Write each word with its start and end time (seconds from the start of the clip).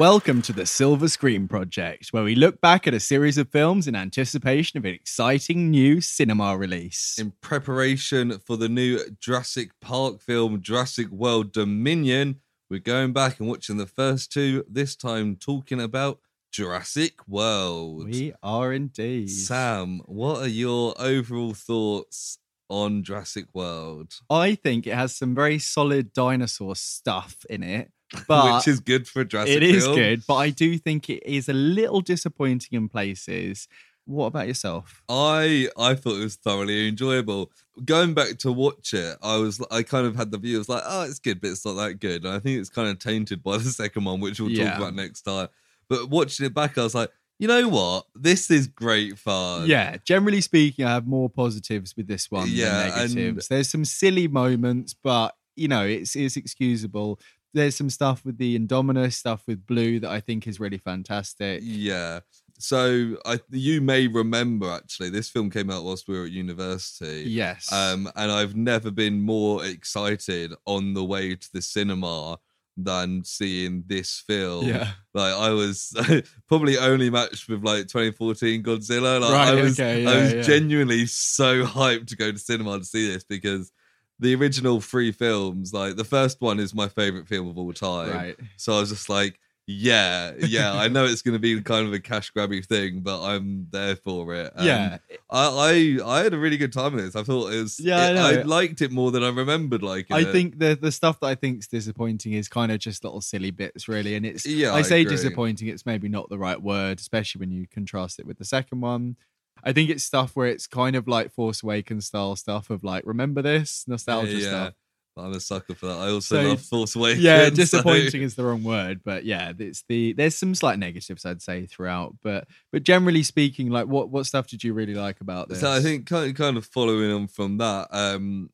Welcome 0.00 0.40
to 0.42 0.54
the 0.54 0.64
Silver 0.64 1.08
Screen 1.08 1.46
Project, 1.46 2.08
where 2.14 2.22
we 2.22 2.34
look 2.34 2.62
back 2.62 2.86
at 2.86 2.94
a 2.94 2.98
series 2.98 3.36
of 3.36 3.50
films 3.50 3.86
in 3.86 3.94
anticipation 3.94 4.78
of 4.78 4.86
an 4.86 4.94
exciting 4.94 5.70
new 5.70 6.00
cinema 6.00 6.56
release. 6.56 7.18
In 7.18 7.34
preparation 7.42 8.38
for 8.38 8.56
the 8.56 8.70
new 8.70 8.98
Jurassic 9.20 9.72
Park 9.82 10.22
film, 10.22 10.62
Jurassic 10.62 11.10
World 11.10 11.52
Dominion, 11.52 12.40
we're 12.70 12.80
going 12.80 13.12
back 13.12 13.40
and 13.40 13.48
watching 13.50 13.76
the 13.76 13.84
first 13.84 14.32
two, 14.32 14.64
this 14.66 14.96
time 14.96 15.36
talking 15.36 15.82
about 15.82 16.20
Jurassic 16.50 17.28
World. 17.28 18.06
We 18.06 18.32
are 18.42 18.72
indeed. 18.72 19.28
Sam, 19.28 20.00
what 20.06 20.40
are 20.40 20.48
your 20.48 20.94
overall 20.98 21.52
thoughts 21.52 22.38
on 22.70 23.02
Jurassic 23.02 23.48
World? 23.52 24.14
I 24.30 24.54
think 24.54 24.86
it 24.86 24.94
has 24.94 25.14
some 25.14 25.34
very 25.34 25.58
solid 25.58 26.14
dinosaur 26.14 26.74
stuff 26.74 27.44
in 27.50 27.62
it. 27.62 27.92
But 28.26 28.56
Which 28.56 28.68
is 28.68 28.80
good 28.80 29.06
for 29.06 29.24
Jurassic 29.24 29.56
it 29.56 29.62
is 29.62 29.86
good, 29.86 30.22
but 30.26 30.34
I 30.36 30.50
do 30.50 30.76
think 30.78 31.08
it 31.08 31.22
is 31.24 31.48
a 31.48 31.52
little 31.52 32.00
disappointing 32.00 32.70
in 32.72 32.88
places. 32.88 33.68
What 34.04 34.26
about 34.26 34.48
yourself? 34.48 35.02
I 35.08 35.68
I 35.78 35.94
thought 35.94 36.16
it 36.16 36.24
was 36.24 36.34
thoroughly 36.36 36.88
enjoyable. 36.88 37.52
Going 37.84 38.12
back 38.14 38.38
to 38.38 38.50
watch 38.50 38.92
it, 38.94 39.16
I 39.22 39.36
was 39.36 39.64
I 39.70 39.84
kind 39.84 40.06
of 40.06 40.16
had 40.16 40.32
the 40.32 40.38
view. 40.38 40.56
I 40.56 40.58
was 40.58 40.68
like, 40.68 40.82
oh, 40.84 41.02
it's 41.02 41.20
good, 41.20 41.40
but 41.40 41.50
it's 41.50 41.64
not 41.64 41.74
that 41.74 42.00
good. 42.00 42.24
And 42.24 42.34
I 42.34 42.40
think 42.40 42.58
it's 42.58 42.68
kind 42.70 42.88
of 42.88 42.98
tainted 42.98 43.42
by 43.44 43.56
the 43.58 43.70
second 43.70 44.04
one, 44.04 44.18
which 44.20 44.40
we'll 44.40 44.50
Yeah. 44.50 44.70
talk 44.70 44.78
about 44.78 44.94
next 44.94 45.22
time. 45.22 45.48
But 45.88 46.08
watching 46.08 46.46
it 46.46 46.54
back, 46.54 46.76
I 46.78 46.82
was 46.82 46.94
like, 46.94 47.10
you 47.38 47.46
know 47.46 47.68
what? 47.68 48.06
This 48.16 48.50
is 48.50 48.66
great 48.66 49.18
fun. 49.18 49.66
Yeah, 49.68 49.96
generally 50.04 50.40
speaking, 50.40 50.84
I 50.84 50.90
have 50.90 51.06
more 51.06 51.30
positives 51.30 51.96
with 51.96 52.06
this 52.08 52.28
one 52.30 52.48
Yeah, 52.50 52.90
than 52.90 52.98
and- 53.04 53.14
negatives. 53.14 53.48
There's 53.48 53.68
some 53.68 53.84
silly 53.84 54.26
moments, 54.26 54.94
but 55.00 55.36
you 55.54 55.68
know, 55.68 55.84
it's 55.86 56.16
it's 56.16 56.36
excusable. 56.36 57.20
There's 57.52 57.76
some 57.76 57.90
stuff 57.90 58.24
with 58.24 58.38
the 58.38 58.58
Indominus, 58.58 59.14
stuff 59.14 59.42
with 59.46 59.66
Blue 59.66 60.00
that 60.00 60.10
I 60.10 60.20
think 60.20 60.46
is 60.46 60.60
really 60.60 60.78
fantastic. 60.78 61.60
Yeah. 61.64 62.20
So 62.58 63.16
I 63.24 63.40
you 63.50 63.80
may 63.80 64.06
remember 64.06 64.70
actually, 64.70 65.10
this 65.10 65.30
film 65.30 65.50
came 65.50 65.70
out 65.70 65.82
whilst 65.84 66.06
we 66.06 66.18
were 66.18 66.26
at 66.26 66.30
university. 66.30 67.24
Yes. 67.26 67.72
Um, 67.72 68.10
and 68.16 68.30
I've 68.30 68.54
never 68.54 68.90
been 68.90 69.22
more 69.22 69.64
excited 69.64 70.52
on 70.66 70.92
the 70.92 71.04
way 71.04 71.34
to 71.34 71.48
the 71.52 71.62
cinema 71.62 72.38
than 72.76 73.24
seeing 73.24 73.84
this 73.86 74.22
film. 74.26 74.66
yeah. 74.66 74.90
Like 75.14 75.34
I 75.34 75.50
was 75.50 75.92
probably 76.48 76.78
only 76.78 77.10
matched 77.10 77.48
with 77.48 77.64
like 77.64 77.88
2014 77.88 78.62
Godzilla. 78.62 79.20
Like 79.20 79.32
Right, 79.32 79.48
I 79.48 79.54
was, 79.54 79.80
okay, 79.80 80.06
I 80.06 80.22
was 80.22 80.34
yeah. 80.34 80.42
genuinely 80.42 81.06
so 81.06 81.64
hyped 81.64 82.08
to 82.08 82.16
go 82.16 82.30
to 82.30 82.38
cinema 82.38 82.78
to 82.78 82.84
see 82.84 83.10
this 83.10 83.24
because 83.24 83.72
the 84.20 84.34
original 84.34 84.80
three 84.80 85.12
films, 85.12 85.72
like 85.72 85.96
the 85.96 86.04
first 86.04 86.40
one 86.40 86.60
is 86.60 86.74
my 86.74 86.88
favorite 86.88 87.26
film 87.26 87.48
of 87.48 87.58
all 87.58 87.72
time. 87.72 88.10
Right. 88.10 88.36
So 88.56 88.74
I 88.74 88.80
was 88.80 88.90
just 88.90 89.08
like, 89.08 89.40
yeah, 89.66 90.32
yeah, 90.40 90.72
I 90.72 90.88
know 90.88 91.04
it's 91.04 91.22
going 91.22 91.34
to 91.34 91.38
be 91.38 91.60
kind 91.62 91.86
of 91.86 91.92
a 91.92 92.00
cash 92.00 92.32
grabby 92.32 92.64
thing, 92.64 93.00
but 93.02 93.22
I'm 93.22 93.68
there 93.70 93.94
for 93.94 94.34
it. 94.34 94.52
And 94.56 94.66
yeah. 94.66 94.98
I, 95.30 95.98
I 96.02 96.18
I 96.18 96.22
had 96.24 96.34
a 96.34 96.38
really 96.38 96.56
good 96.56 96.72
time 96.72 96.94
with 96.94 97.04
this. 97.04 97.14
I 97.14 97.22
thought 97.22 97.52
it 97.52 97.60
was. 97.60 97.78
Yeah, 97.78 97.98
I 97.98 98.10
it- 98.10 98.14
know. 98.14 98.26
I 98.26 98.42
liked 98.42 98.82
it 98.82 98.90
more 98.90 99.12
than 99.12 99.22
I 99.22 99.28
remembered 99.28 99.82
liking 99.84 100.16
I 100.16 100.20
it. 100.20 100.32
think 100.32 100.58
the 100.58 100.76
the 100.80 100.90
stuff 100.90 101.20
that 101.20 101.26
I 101.28 101.34
think's 101.36 101.68
disappointing 101.68 102.32
is 102.32 102.48
kind 102.48 102.72
of 102.72 102.80
just 102.80 103.04
little 103.04 103.20
silly 103.20 103.52
bits, 103.52 103.86
really. 103.86 104.16
And 104.16 104.26
it's 104.26 104.44
Yeah, 104.44 104.72
I 104.72 104.78
I 104.78 104.82
say 104.82 105.02
agree. 105.02 105.14
disappointing. 105.14 105.68
It's 105.68 105.86
maybe 105.86 106.08
not 106.08 106.28
the 106.30 106.38
right 106.38 106.60
word, 106.60 106.98
especially 106.98 107.38
when 107.38 107.52
you 107.52 107.68
contrast 107.68 108.18
it 108.18 108.26
with 108.26 108.38
the 108.38 108.44
second 108.44 108.80
one. 108.80 109.16
I 109.64 109.72
think 109.72 109.90
it's 109.90 110.04
stuff 110.04 110.36
where 110.36 110.48
it's 110.48 110.66
kind 110.66 110.96
of 110.96 111.06
like 111.08 111.32
Force 111.32 111.62
Awakens 111.62 112.06
style 112.06 112.36
stuff 112.36 112.70
of 112.70 112.82
like, 112.84 113.04
remember 113.06 113.42
this 113.42 113.84
nostalgia 113.86 114.32
yeah, 114.36 114.48
stuff. 114.48 114.74
I'm 115.16 115.32
a 115.32 115.40
sucker 115.40 115.74
for 115.74 115.86
that. 115.86 115.98
I 115.98 116.08
also 116.10 116.36
So- 116.42 116.48
love 116.48 116.60
Force 116.62 116.96
Awakens. 116.96 117.22
Yeah, 117.22 117.44
so- 117.44 117.50
disappointing 117.50 118.22
is 118.22 118.36
the 118.36 118.44
wrong 118.44 118.62
word, 118.62 119.00
but 119.04 119.24
yeah, 119.24 119.52
it's 119.58 119.84
the 119.88 120.12
there's 120.14 120.36
some 120.36 120.54
slight 120.54 120.78
negatives 120.78 121.26
I'd 121.26 121.42
say 121.42 121.66
throughout, 121.66 122.16
but 122.22 122.46
but 122.72 122.84
generally 122.84 123.22
speaking, 123.22 123.70
like 123.70 123.86
what 123.86 124.08
what 124.10 124.24
stuff 124.26 124.46
did 124.46 124.64
you 124.64 124.72
really 124.72 124.94
like 124.94 125.20
about 125.20 125.48
this? 125.48 125.60
So 125.60 125.70
I 125.70 125.80
think 125.80 126.06
kind 126.06 126.30
of, 126.30 126.36
kind 126.36 126.56
of 126.56 126.64
following 126.64 127.10
on 127.12 127.26
from 127.26 127.58
that, 127.58 127.88
um, 127.90 128.50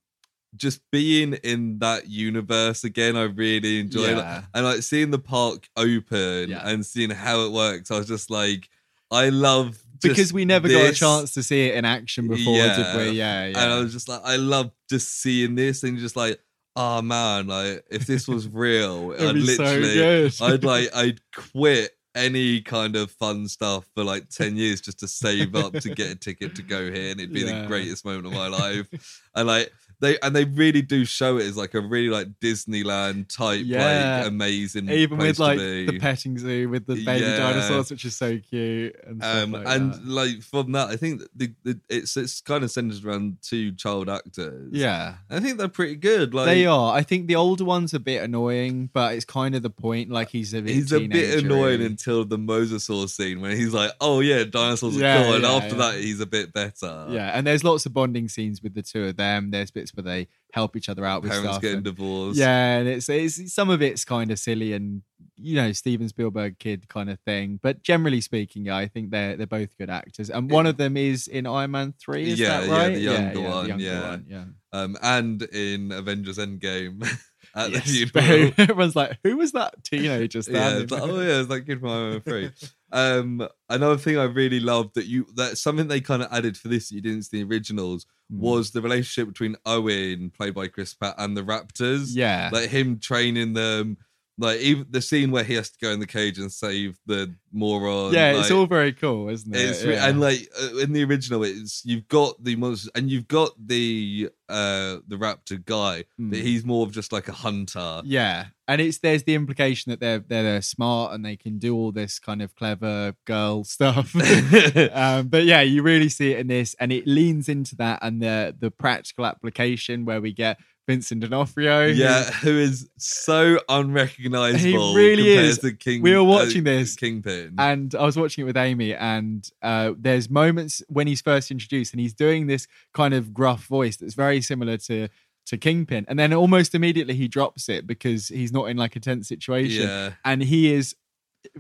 just 0.57 0.81
being 0.91 1.35
in 1.35 1.79
that 1.81 2.09
universe 2.09 2.83
again, 2.83 3.15
I 3.15 3.25
really 3.25 3.79
enjoyed 3.79 4.11
it. 4.11 4.17
Yeah. 4.17 4.43
And 4.55 4.65
like 4.65 4.83
seeing 4.83 5.11
the 5.11 5.19
park 5.19 5.69
open 5.77 6.49
Yeah. 6.49 6.67
and 6.67 6.85
seeing 6.85 7.11
how 7.11 7.45
it 7.45 7.53
works, 7.53 7.91
I 7.91 7.99
was 7.99 8.09
just 8.09 8.31
like, 8.31 8.69
I 9.11 9.29
love 9.29 9.79
because 10.03 10.33
we 10.33 10.45
never 10.45 10.69
got 10.69 10.91
a 10.91 10.93
chance 10.93 11.33
to 11.35 11.43
see 11.43 11.67
it 11.69 11.75
in 11.77 11.85
action 11.85 12.29
before, 12.29 12.57
Yeah. 12.57 12.77
did 12.95 12.97
we? 13.13 13.19
Yeah, 13.19 13.47
yeah. 13.47 13.63
And 13.63 13.73
I 13.73 13.79
was 13.81 13.93
just 13.93 14.09
like, 14.09 14.21
I 14.25 14.37
love 14.37 14.71
just 14.91 15.21
seeing 15.21 15.55
this 15.55 15.83
and 15.83 15.99
just 15.99 16.17
like, 16.17 16.41
oh 16.77 17.01
man, 17.03 17.47
like 17.47 17.85
if 17.91 18.07
this 18.07 18.29
was 18.29 18.49
real, 18.53 19.15
I'd 19.19 19.35
be 19.35 19.47
so 19.47 19.63
literally. 19.65 20.31
I'd 20.41 20.65
like, 20.65 20.89
I'd 20.95 21.21
quit 21.35 21.93
any 22.15 22.63
kind 22.63 22.97
of 22.97 23.11
fun 23.11 23.47
stuff 23.47 23.87
for 23.95 24.03
like 24.03 24.29
10 24.31 24.57
years 24.57 24.81
just 24.81 25.01
to 25.01 25.07
save 25.09 25.55
up 25.55 25.75
to 25.75 25.91
get 25.95 26.11
a 26.11 26.17
ticket 26.17 26.55
to 26.55 26.63
go 26.63 26.91
here 26.91 27.11
and 27.11 27.21
it'd 27.21 27.33
be 27.33 27.41
Yeah. 27.41 27.61
the 27.63 27.67
greatest 27.67 28.07
moment 28.07 28.27
of 28.27 28.33
my 28.33 28.49
life 28.49 28.87
and 29.35 29.47
like 29.47 29.71
they 30.01 30.19
and 30.21 30.35
they 30.37 30.45
really 30.45 30.83
do 30.83 31.05
show 31.05 31.39
it 31.39 31.47
as 31.47 31.57
like 31.57 31.75
a 31.75 31.81
really 31.81 32.09
like 32.09 32.29
disneyland 32.41 33.29
type 33.35 33.63
Yeah. 33.65 34.19
like 34.21 34.29
amazing 34.29 34.89
even 34.91 35.19
place 35.19 35.39
with 35.39 35.39
like 35.39 35.59
the 35.59 35.99
petting 35.99 36.39
zoo 36.39 36.69
with 36.69 36.87
the 36.87 36.95
baby 37.05 37.25
Yeah. 37.25 37.37
dinosaurs, 37.39 37.91
which 37.91 38.05
is 38.05 38.17
so 38.17 38.39
cute. 38.39 38.95
And 39.07 39.23
um 39.25 39.53
like 39.53 39.67
and 39.69 39.95
that. 39.95 40.07
like 40.07 40.43
from 40.43 40.73
that 40.73 40.89
i 40.89 40.97
think 40.97 41.23
the, 41.35 41.53
the 41.65 41.81
it's 41.89 42.17
it's 42.17 42.41
kind 42.41 42.65
of 42.65 42.71
centered 42.71 43.05
around 43.05 43.39
two 43.43 43.73
child 43.73 44.09
actors 44.09 44.71
yeah, 44.73 45.17
i 45.31 45.41
think 45.41 45.59
they're 45.59 45.69
pretty 45.69 45.97
good 45.97 46.35
like 46.35 46.47
they 46.47 46.67
are. 46.67 46.93
I 46.95 47.03
think 47.03 47.27
the 47.27 47.37
older 47.37 47.65
one's 47.65 47.95
a 47.95 48.01
bit 48.01 48.23
annoying, 48.23 48.91
but 48.93 49.15
it's 49.15 49.25
kind 49.25 49.55
of 49.55 49.63
the 49.63 49.71
point. 49.71 50.11
Like 50.11 50.29
he's 50.31 50.55
a 50.55 50.61
bit 50.63 50.75
He's 50.75 50.93
a 50.93 51.01
bit 51.07 51.43
annoying 51.45 51.83
until 51.83 52.25
the 52.25 52.39
mosasaur 52.39 53.09
scene 53.09 53.41
when 53.41 53.57
he's 53.57 53.73
like, 53.73 53.91
"Oh 54.01 54.21
yeah, 54.21 54.45
dinosaurs 54.45 54.97
are 54.97 55.01
Yeah, 55.01 55.25
cool," 55.25 55.35
and 55.35 55.45
after 55.45 55.75
that, 55.77 55.95
he's 56.01 56.21
a 56.21 56.27
bit 56.27 56.53
better. 56.53 57.07
Yeah, 57.11 57.31
and 57.35 57.47
there's 57.47 57.65
lots 57.65 57.87
of 57.87 57.93
bonding 57.95 58.29
scenes 58.29 58.63
with 58.63 58.75
the 58.75 58.83
two 58.83 59.05
of 59.05 59.17
them. 59.17 59.51
There's 59.51 59.71
bits 59.71 59.86
where 59.95 60.03
they 60.05 60.29
help 60.53 60.77
each 60.77 60.89
other 60.89 61.05
out 61.05 61.23
with 61.23 61.31
parents 61.31 61.51
stuff. 61.51 61.63
getting 61.63 61.77
and- 61.77 61.85
divorced. 61.85 62.39
yeah, 62.39 62.79
and 62.79 62.89
it's, 62.89 63.09
it's 63.09 63.53
some 63.55 63.69
of 63.71 63.83
it's 63.83 64.05
kind 64.05 64.31
of 64.31 64.39
silly 64.39 64.73
and 64.73 65.03
you 65.39 65.55
know 65.55 65.71
Steven 65.73 66.09
Spielberg 66.09 66.59
kid 66.59 66.89
kind 66.89 67.11
of 67.11 67.21
thing. 67.21 67.61
But 67.63 67.83
generally 67.83 68.21
speaking, 68.23 68.65
yeah, 68.67 68.77
I 68.77 68.89
think 68.89 69.11
they're 69.11 69.37
they're 69.37 69.47
both 69.47 69.77
good 69.77 69.91
actors, 69.91 70.31
and 70.31 70.51
one 70.51 70.67
of 70.67 70.77
them 70.79 70.97
is 70.97 71.29
in 71.29 71.47
Iron 71.47 71.73
Man 71.73 71.95
three. 72.01 72.31
Is 72.33 72.41
Yeah, 72.41 72.61
that 72.63 72.69
yeah, 72.69 72.89
the 72.89 73.01
younger 73.01 73.35
the 73.35 73.41
one, 73.43 73.69
younger 73.69 73.85
yeah. 73.85 74.09
one, 74.11 74.25
yeah. 74.29 74.45
um, 74.73 74.97
and 75.03 75.43
in 75.43 75.93
Avengers 75.93 76.39
Endgame 76.39 77.03
at 77.55 77.71
Yes, 77.71 77.85
the 77.87 78.05
funeral. 78.21 78.53
Everyone's 78.57 78.97
like, 78.97 79.19
"Who 79.25 79.37
was 79.37 79.53
that 79.53 79.83
teenager 79.85 80.39
yeah, 80.39 80.43
standing?" 80.43 80.83
it's 80.85 80.93
like, 80.93 81.03
oh 81.03 81.21
yeah, 81.21 81.41
it's 81.41 81.51
like 81.51 81.67
kid 81.67 81.81
from 81.81 81.91
Iron 81.91 82.11
Man 82.13 82.21
three. 82.23 82.51
Um, 82.97 83.47
another 83.69 83.99
thing 83.99 84.17
I 84.17 84.25
really 84.25 84.59
loved 84.61 84.95
that 84.95 85.07
you 85.07 85.27
that 85.35 85.59
something 85.59 85.87
they 85.87 86.01
kind 86.01 86.23
of 86.23 86.33
added 86.33 86.57
for 86.57 86.69
this 86.69 86.89
that 86.89 86.95
you 86.95 87.03
didn't 87.03 87.23
see 87.25 87.41
in 87.41 87.49
the 87.49 87.55
originals 87.55 88.07
Mm. 88.33 88.39
was 88.41 88.73
the 88.73 88.83
relationship 88.83 89.29
between 89.33 89.55
Owen, 89.65 90.31
played 90.37 90.53
by 90.55 90.67
Chris 90.67 90.93
Pratt, 90.95 91.15
and 91.17 91.37
the 91.37 91.43
Raptors. 91.43 92.09
yeah, 92.13 92.51
like 92.53 92.71
him 92.71 92.99
training 92.99 93.53
them. 93.53 93.99
Like 94.39 94.61
even 94.61 94.87
the 94.91 95.01
scene 95.01 95.31
where 95.31 95.45
he 95.45 95.55
has 95.55 95.71
to 95.71 95.79
go 95.81 95.91
in 95.93 96.01
the 96.01 96.07
cage 96.07 96.39
and 96.39 96.53
save 96.53 96.99
the 97.07 97.35
moron. 97.53 98.13
yeah, 98.13 98.33
like, 98.33 98.41
it's 98.43 98.51
all 98.51 98.67
very 98.67 98.93
cool, 98.93 99.31
isn't 99.31 99.55
it? 99.55 99.59
It's 99.59 99.83
Yeah. 99.83 100.07
and 100.09 100.21
like 100.21 100.47
uh, 100.63 100.77
in 100.77 100.93
the 100.93 101.05
original, 101.05 101.43
it's 101.43 101.83
you've 101.87 102.07
got 102.09 102.43
the 102.45 102.55
monsters 102.57 102.91
and 102.95 103.11
you've 103.11 103.29
got 103.29 103.53
the 103.67 104.29
uh 104.49 104.99
the 105.09 105.17
raptor 105.17 105.65
guy, 105.65 106.05
but 106.19 106.39
Mm. 106.39 106.43
he's 106.43 106.65
more 106.67 106.85
of 106.87 106.93
just 106.93 107.13
like 107.13 107.29
a 107.29 107.33
hunter. 107.33 108.03
Yeah, 108.05 108.47
and 108.69 108.81
it's 108.83 108.99
there's 108.99 109.23
the 109.25 109.35
implication 109.35 109.91
that 109.91 110.01
they're 110.01 110.19
they're, 110.19 110.43
they're 110.43 110.63
smart 110.63 111.15
and 111.15 111.25
they 111.25 111.37
can 111.37 111.59
do 111.59 111.75
all 111.75 111.91
this 111.91 112.19
kind 112.19 112.43
of 112.43 112.55
clever 112.55 113.15
girl 113.25 113.65
stuff. 113.77 114.15
um, 114.93 115.29
but 115.29 115.45
yeah, 115.45 115.63
you 115.63 115.83
really 115.83 116.09
see 116.11 116.33
it 116.33 116.41
in 116.41 116.47
this, 116.49 116.77
and 116.79 116.93
it 116.93 117.07
leans 117.07 117.49
into 117.49 117.75
that 117.77 118.01
and 118.03 118.21
the 118.21 118.55
the 118.59 118.71
practical 118.71 119.25
application 119.25 120.05
where 120.05 120.21
we 120.21 120.33
get 120.33 120.59
Vincent 120.87 121.21
D'Onofrio. 121.21 121.87
yeah, 121.87 122.25
who 122.31 122.59
is 122.59 122.89
so 122.97 123.59
unrecognizable. 123.69 124.95
He 124.95 124.97
really 124.97 125.29
is. 125.31 125.59
King, 125.81 126.03
We 126.03 126.15
were 126.15 126.25
watching 126.25 126.63
uh, 126.63 126.71
this, 126.71 126.95
Kingpin. 126.95 127.55
and 127.59 127.95
I 127.95 128.05
was 128.05 128.17
watching 128.17 128.43
it 128.43 128.47
with 128.47 128.57
Amy, 128.57 128.95
and 128.95 129.49
uh, 129.63 129.93
there's 129.99 130.31
moments 130.31 130.83
when 130.89 131.07
he's 131.07 131.21
first 131.21 131.51
introduced, 131.51 131.93
and 131.93 132.01
he's 132.01 132.15
doing 132.15 132.47
this 132.47 132.69
kind 132.95 133.15
of 133.15 133.35
gruff 133.35 133.67
voice 133.67 133.97
that's 133.97 134.15
very 134.15 134.41
similar 134.41 134.77
to 134.79 135.09
to 135.47 135.57
Kingpin, 135.57 136.05
and 136.09 136.19
then 136.19 136.33
almost 136.33 136.75
immediately 136.75 137.15
he 137.15 137.29
drops 137.29 137.69
it 137.69 137.87
because 137.87 138.29
he's 138.29 138.53
not 138.53 138.65
in 138.65 138.77
like 138.77 138.97
a 138.97 139.01
tense 139.01 139.29
situation, 139.29 139.89
yeah, 139.89 140.13
and 140.25 140.43
he 140.43 140.73
is 140.73 140.95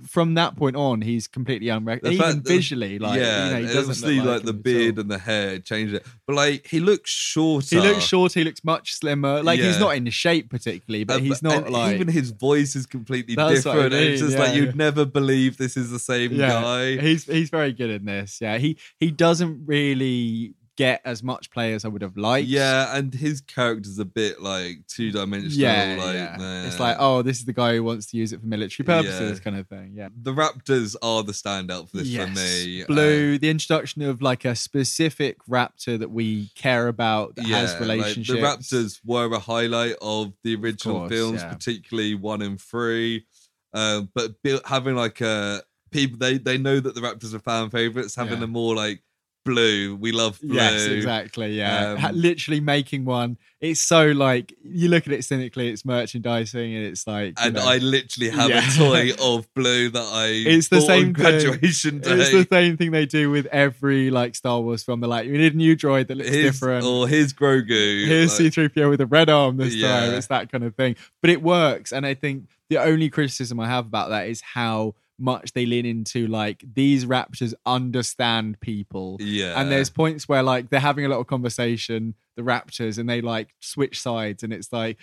from 0.06 0.34
that 0.34 0.56
point 0.56 0.76
on 0.76 1.00
he's 1.00 1.26
completely 1.26 1.68
unrecognizable, 1.68 2.24
even 2.24 2.42
that- 2.42 2.48
visually. 2.48 2.98
Like, 2.98 3.20
yeah, 3.20 3.46
you 3.46 3.52
know, 3.52 3.68
he 3.68 3.74
doesn't 3.74 4.08
look 4.08 4.24
like, 4.24 4.26
like, 4.26 4.42
the 4.42 4.52
beard 4.52 4.98
and 4.98 5.10
the 5.10 5.18
hair 5.18 5.58
changed 5.58 5.94
it, 5.94 6.06
but 6.26 6.36
like 6.36 6.66
he 6.66 6.80
looks 6.80 7.10
shorter. 7.10 7.76
He 7.76 7.80
looks 7.80 8.04
short. 8.04 8.34
He 8.34 8.44
looks 8.44 8.64
much 8.64 8.94
slimmer. 8.94 9.42
Like 9.42 9.60
he's 9.60 9.78
not 9.78 9.96
in 9.96 10.08
shape 10.10 10.50
particularly, 10.50 11.04
but 11.04 11.20
he's 11.20 11.42
not 11.42 11.64
and 11.64 11.70
like 11.70 11.94
even 11.94 12.08
his 12.08 12.30
voice 12.30 12.76
is 12.76 12.86
completely 12.86 13.36
what 13.36 13.46
I 13.46 13.54
different. 13.54 13.94
it's 13.94 14.20
mean, 14.20 14.30
just 14.30 14.38
like 14.38 14.54
you'd 14.54 14.76
never 14.76 15.04
believe 15.04 15.56
this 15.56 15.76
is 15.76 15.90
the 15.90 15.98
same 15.98 16.32
yeah. 16.32 16.48
guy. 16.48 16.96
He's 16.96 17.24
he's 17.24 17.50
very 17.50 17.72
good 17.72 17.90
in 17.90 18.04
this. 18.04 18.40
Yeah, 18.40 18.58
he 18.58 18.78
he 18.98 19.10
doesn't 19.10 19.66
really 19.66 20.54
get 20.76 21.00
as 21.04 21.22
much 21.22 21.50
play 21.50 21.72
as 21.72 21.84
I 21.84 21.88
would 21.88 22.02
have 22.02 22.16
liked. 22.16 22.46
Yeah, 22.48 22.96
and 22.96 23.12
his 23.12 23.40
character's 23.40 23.98
a 23.98 24.04
bit 24.04 24.40
like 24.42 24.86
two 24.86 25.10
dimensional. 25.10 25.52
Yeah, 25.58 25.96
like, 25.98 26.14
yeah. 26.14 26.36
nah. 26.38 26.66
It's 26.66 26.78
like, 26.78 26.96
oh, 26.98 27.22
this 27.22 27.38
is 27.38 27.44
the 27.46 27.52
guy 27.52 27.74
who 27.74 27.82
wants 27.82 28.06
to 28.10 28.16
use 28.16 28.32
it 28.32 28.40
for 28.40 28.46
military 28.46 28.84
purposes, 28.84 29.38
Yeah. 29.38 29.44
kind 29.44 29.56
of 29.56 29.66
thing. 29.68 29.92
Yeah. 29.94 30.08
the 30.14 30.32
Raptors 30.32 30.94
are 31.02 31.22
the 31.22 31.32
standout 31.32 31.90
for 31.90 31.98
this 31.98 32.14
for 32.14 32.26
me. 32.28 32.84
Blue, 32.84 33.38
the 33.38 33.48
introduction 33.48 34.02
of 34.02 34.20
like 34.22 34.44
a 34.44 34.54
specific 34.54 35.38
raptor 35.48 35.98
that 35.98 36.10
we 36.10 36.50
care 36.54 36.88
about 36.88 37.36
that 37.36 37.46
yeah, 37.46 37.58
has 37.58 37.80
like, 37.80 38.14
the 38.14 38.22
Raptors 38.38 39.00
were 39.04 39.32
a 39.32 39.38
highlight 39.38 39.96
of 40.02 40.32
the 40.42 40.56
original 40.56 41.00
course, 41.00 41.10
films, 41.10 41.42
yeah. 41.42 41.52
particularly 41.52 42.14
one 42.14 42.42
and 42.42 42.60
three. 42.60 43.24
Um, 43.72 44.10
but 44.14 44.32
having 44.64 44.94
like 44.94 45.20
a 45.20 45.62
people, 45.90 46.18
they 46.18 46.38
they 46.38 46.58
know 46.58 46.80
that 46.80 46.94
the 46.94 47.00
Raptors 47.00 47.34
are 47.34 47.38
fan 47.38 47.70
favorites. 47.70 48.14
Having 48.14 48.34
Yeah. 48.34 48.40
them 48.40 48.50
more 48.50 48.74
like 48.74 49.02
blue, 49.46 49.96
we 49.96 50.12
love 50.12 50.38
blue. 50.42 50.56
Yes, 50.56 50.84
exactly. 50.84 51.56
Yeah, 51.56 51.96
Um, 52.06 52.14
literally 52.20 52.60
making 52.60 53.06
one. 53.06 53.38
It's 53.62 53.80
so 53.80 54.08
like 54.08 54.52
you 54.62 54.88
look 54.88 55.06
at 55.06 55.12
it 55.14 55.24
cynically. 55.24 55.68
It's 55.70 55.84
merchandising, 55.86 56.74
and 56.74 56.84
it's 56.84 57.06
like, 57.06 57.34
And 57.42 57.54
know, 57.54 57.66
I 57.66 57.78
literally 57.78 58.28
have 58.30 58.50
Yeah. 58.50 58.68
a 58.68 58.76
toy 58.76 59.12
of 59.22 59.52
blue 59.54 59.88
that 59.88 60.08
I 60.12 60.26
It's 60.46 60.68
the 60.68 60.82
same 60.82 61.08
on 61.08 61.14
thing. 61.14 61.22
graduation 61.24 62.00
day. 62.00 62.10
it's 62.12 62.30
the 62.32 62.46
same 62.50 62.76
thing 62.76 62.90
they 62.90 63.06
do 63.06 63.30
with 63.30 63.46
every 63.46 64.10
like 64.10 64.34
Star 64.34 64.60
Wars 64.60 64.82
film. 64.82 65.00
They're 65.00 65.08
like, 65.08 65.26
we 65.26 65.38
need 65.38 65.54
a 65.54 65.56
new 65.56 65.74
droid 65.74 66.08
that 66.08 66.16
looks 66.18 66.30
different. 66.30 66.84
Or 66.84 67.08
here's 67.08 67.32
Grogu. 67.32 68.06
Here's 68.06 68.38
like- 68.38 68.52
C3PO 68.52 68.90
with 68.90 69.00
a 69.00 69.06
red 69.06 69.30
arm 69.30 69.56
this 69.56 69.80
time. 69.80 70.12
It's 70.12 70.26
that 70.26 70.52
kind 70.52 70.64
of 70.64 70.74
thing. 70.74 70.96
But 71.22 71.30
it 71.30 71.42
works. 71.42 71.92
And 71.92 72.04
I 72.04 72.12
think 72.14 72.44
the 72.68 72.78
only 72.78 73.08
criticism 73.08 73.58
I 73.58 73.68
have 73.68 73.86
about 73.86 74.10
that 74.10 74.28
is 74.28 74.40
how 74.42 74.94
much 75.18 75.52
they 75.52 75.66
lean 75.66 75.86
into 75.86 76.26
like 76.26 76.64
these 76.74 77.04
raptors 77.04 77.54
understand 77.64 78.60
people. 78.60 79.16
yeah. 79.20 79.60
And 79.60 79.70
there's 79.70 79.90
points 79.90 80.28
where 80.28 80.42
like 80.42 80.70
they're 80.70 80.80
having 80.80 81.04
a 81.04 81.08
little 81.08 81.24
conversation, 81.24 82.14
the 82.36 82.42
raptors, 82.42 82.98
and 82.98 83.08
they 83.08 83.20
like 83.20 83.54
switch 83.60 84.00
sides, 84.00 84.42
and 84.42 84.52
it's 84.52 84.72
like 84.72 84.98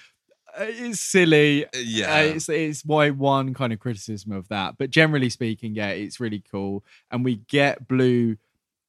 uh, 0.60 0.66
it's 0.68 1.00
silly. 1.00 1.66
yeah. 1.76 2.16
Uh, 2.16 2.22
it's 2.22 2.50
it's 2.50 2.86
why 2.86 3.10
one 3.10 3.54
kind 3.54 3.74
of 3.74 3.80
criticism 3.80 4.32
of 4.32 4.48
that. 4.50 4.78
But 4.78 4.90
generally 4.90 5.30
speaking, 5.30 5.76
yeah, 5.76 5.90
it's 5.90 6.20
really 6.20 6.44
cool, 6.52 6.84
and 7.12 7.26
we 7.26 7.38
get 7.48 7.88
blue, 7.88 8.38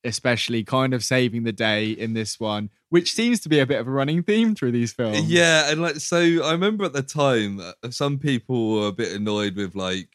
especially 0.04 0.64
kind 0.64 0.92
of 0.92 1.02
saving 1.02 1.44
the 1.44 1.52
day 1.52 1.90
in 1.90 2.12
this 2.12 2.38
one, 2.38 2.70
which 2.90 3.12
seems 3.12 3.40
to 3.40 3.48
be 3.48 3.60
a 3.60 3.66
bit 3.66 3.80
of 3.80 3.88
a 3.88 3.90
running 3.90 4.22
theme 4.22 4.54
through 4.54 4.72
these 4.72 4.92
films. 4.92 5.22
Yeah, 5.22 5.70
and 5.70 5.80
like 5.80 5.96
so, 5.96 6.18
I 6.18 6.52
remember 6.52 6.84
at 6.84 6.92
the 6.92 7.02
time 7.02 7.60
uh, 7.60 7.90
some 7.90 8.18
people 8.18 8.74
were 8.74 8.88
a 8.88 8.92
bit 8.92 9.12
annoyed 9.12 9.56
with 9.56 9.74
like 9.74 10.08